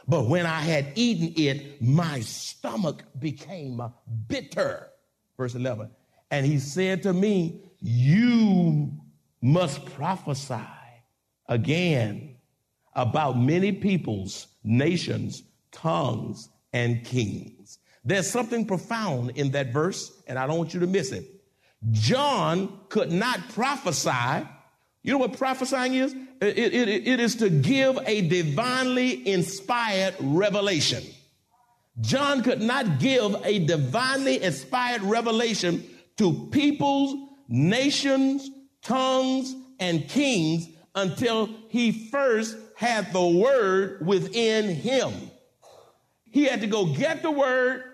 But 0.08 0.26
when 0.26 0.46
I 0.46 0.60
had 0.60 0.92
eaten 0.94 1.32
it, 1.36 1.80
my 1.80 2.20
stomach 2.20 3.04
became 3.18 3.80
bitter. 4.28 4.88
Verse 5.36 5.54
11. 5.54 5.90
And 6.30 6.46
he 6.46 6.58
said 6.58 7.02
to 7.04 7.12
me, 7.12 7.60
You 7.80 8.90
must 9.40 9.84
prophesy 9.84 10.56
again 11.48 12.36
about 12.94 13.38
many 13.38 13.72
peoples, 13.72 14.48
nations, 14.64 15.42
tongues, 15.70 16.48
and 16.72 17.04
kings. 17.04 17.78
There's 18.04 18.28
something 18.28 18.66
profound 18.66 19.30
in 19.30 19.52
that 19.52 19.72
verse, 19.72 20.22
and 20.26 20.38
I 20.38 20.46
don't 20.46 20.58
want 20.58 20.74
you 20.74 20.80
to 20.80 20.86
miss 20.86 21.12
it. 21.12 21.24
John 21.90 22.80
could 22.88 23.12
not 23.12 23.48
prophesy. 23.50 24.46
You 25.02 25.12
know 25.12 25.18
what 25.18 25.36
prophesying 25.36 25.94
is? 25.94 26.14
It, 26.40 26.58
it, 26.58 27.08
it 27.08 27.20
is 27.20 27.36
to 27.36 27.50
give 27.50 27.98
a 28.06 28.28
divinely 28.28 29.26
inspired 29.28 30.14
revelation. 30.20 31.02
John 32.00 32.42
could 32.42 32.60
not 32.60 33.00
give 33.00 33.36
a 33.44 33.58
divinely 33.66 34.42
inspired 34.42 35.02
revelation 35.02 35.84
to 36.16 36.48
peoples, 36.50 37.28
nations, 37.48 38.48
tongues, 38.82 39.54
and 39.78 40.08
kings 40.08 40.68
until 40.94 41.48
he 41.68 42.08
first 42.10 42.56
had 42.76 43.12
the 43.12 43.26
word 43.26 44.06
within 44.06 44.74
him. 44.74 45.12
He 46.30 46.44
had 46.44 46.60
to 46.62 46.66
go 46.66 46.86
get 46.86 47.22
the 47.22 47.30
word, 47.30 47.84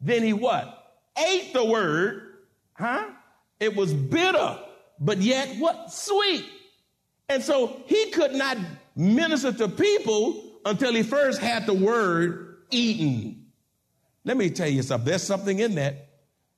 then 0.00 0.22
he 0.22 0.32
what? 0.32 0.92
Ate 1.16 1.52
the 1.52 1.64
word, 1.64 2.22
huh? 2.74 3.06
It 3.58 3.74
was 3.74 3.92
bitter, 3.92 4.58
but 5.00 5.18
yet 5.18 5.56
what? 5.58 5.92
Sweet. 5.92 6.44
And 7.28 7.42
so 7.42 7.82
he 7.86 8.10
could 8.10 8.34
not 8.34 8.58
minister 8.96 9.52
to 9.52 9.68
people 9.68 10.42
until 10.64 10.94
he 10.94 11.02
first 11.02 11.40
had 11.40 11.66
the 11.66 11.74
word 11.74 12.58
eaten. 12.70 13.46
Let 14.24 14.36
me 14.36 14.50
tell 14.50 14.68
you 14.68 14.82
something. 14.82 15.06
There's 15.06 15.22
something 15.22 15.58
in 15.58 15.74
that. 15.76 16.08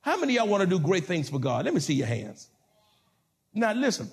How 0.00 0.18
many 0.20 0.34
y'all 0.34 0.46
want 0.46 0.62
to 0.62 0.68
do 0.68 0.78
great 0.78 1.04
things 1.04 1.28
for 1.28 1.38
God? 1.38 1.64
Let 1.64 1.74
me 1.74 1.80
see 1.80 1.94
your 1.94 2.06
hands. 2.06 2.48
Now 3.52 3.72
listen. 3.72 4.10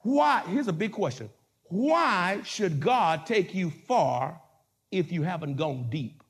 Why? 0.00 0.42
Here's 0.48 0.68
a 0.68 0.72
big 0.72 0.92
question. 0.92 1.30
Why 1.68 2.40
should 2.44 2.80
God 2.80 3.26
take 3.26 3.54
you 3.54 3.70
far 3.70 4.40
if 4.90 5.12
you 5.12 5.22
haven't 5.22 5.56
gone 5.56 5.86
deep? 5.90 6.22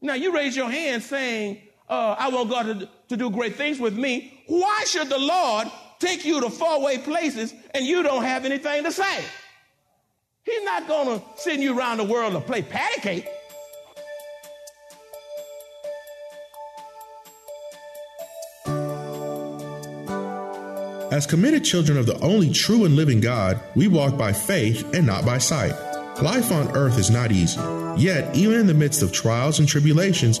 Now 0.00 0.14
you 0.14 0.34
raise 0.34 0.56
your 0.56 0.70
hand 0.70 1.02
saying, 1.02 1.60
uh, 1.88 2.16
I 2.18 2.28
want 2.28 2.50
God 2.50 2.80
to, 2.80 2.88
to 3.08 3.16
do 3.16 3.30
great 3.30 3.56
things 3.56 3.78
with 3.78 3.96
me. 3.96 4.42
Why 4.46 4.84
should 4.86 5.08
the 5.08 5.18
Lord 5.18 5.68
take 5.98 6.24
you 6.24 6.40
to 6.40 6.50
faraway 6.50 6.98
places 6.98 7.54
and 7.74 7.84
you 7.84 8.02
don't 8.02 8.24
have 8.24 8.44
anything 8.44 8.84
to 8.84 8.92
say? 8.92 9.24
He's 10.44 10.62
not 10.62 10.86
going 10.86 11.18
to 11.18 11.24
send 11.36 11.62
you 11.62 11.76
around 11.76 11.98
the 11.98 12.04
world 12.04 12.32
to 12.34 12.40
play 12.40 12.62
patty 12.62 13.00
cake. 13.00 13.28
As 21.12 21.26
committed 21.26 21.64
children 21.64 21.96
of 21.96 22.06
the 22.06 22.18
only 22.20 22.50
true 22.50 22.84
and 22.84 22.94
living 22.94 23.20
God, 23.20 23.60
we 23.74 23.88
walk 23.88 24.18
by 24.18 24.32
faith 24.32 24.84
and 24.92 25.06
not 25.06 25.24
by 25.24 25.38
sight. 25.38 25.72
Life 26.20 26.50
on 26.50 26.76
earth 26.76 26.98
is 26.98 27.10
not 27.10 27.32
easy. 27.32 27.60
Yet, 27.96 28.36
even 28.36 28.60
in 28.60 28.66
the 28.66 28.74
midst 28.74 29.02
of 29.02 29.12
trials 29.12 29.58
and 29.58 29.68
tribulations, 29.68 30.40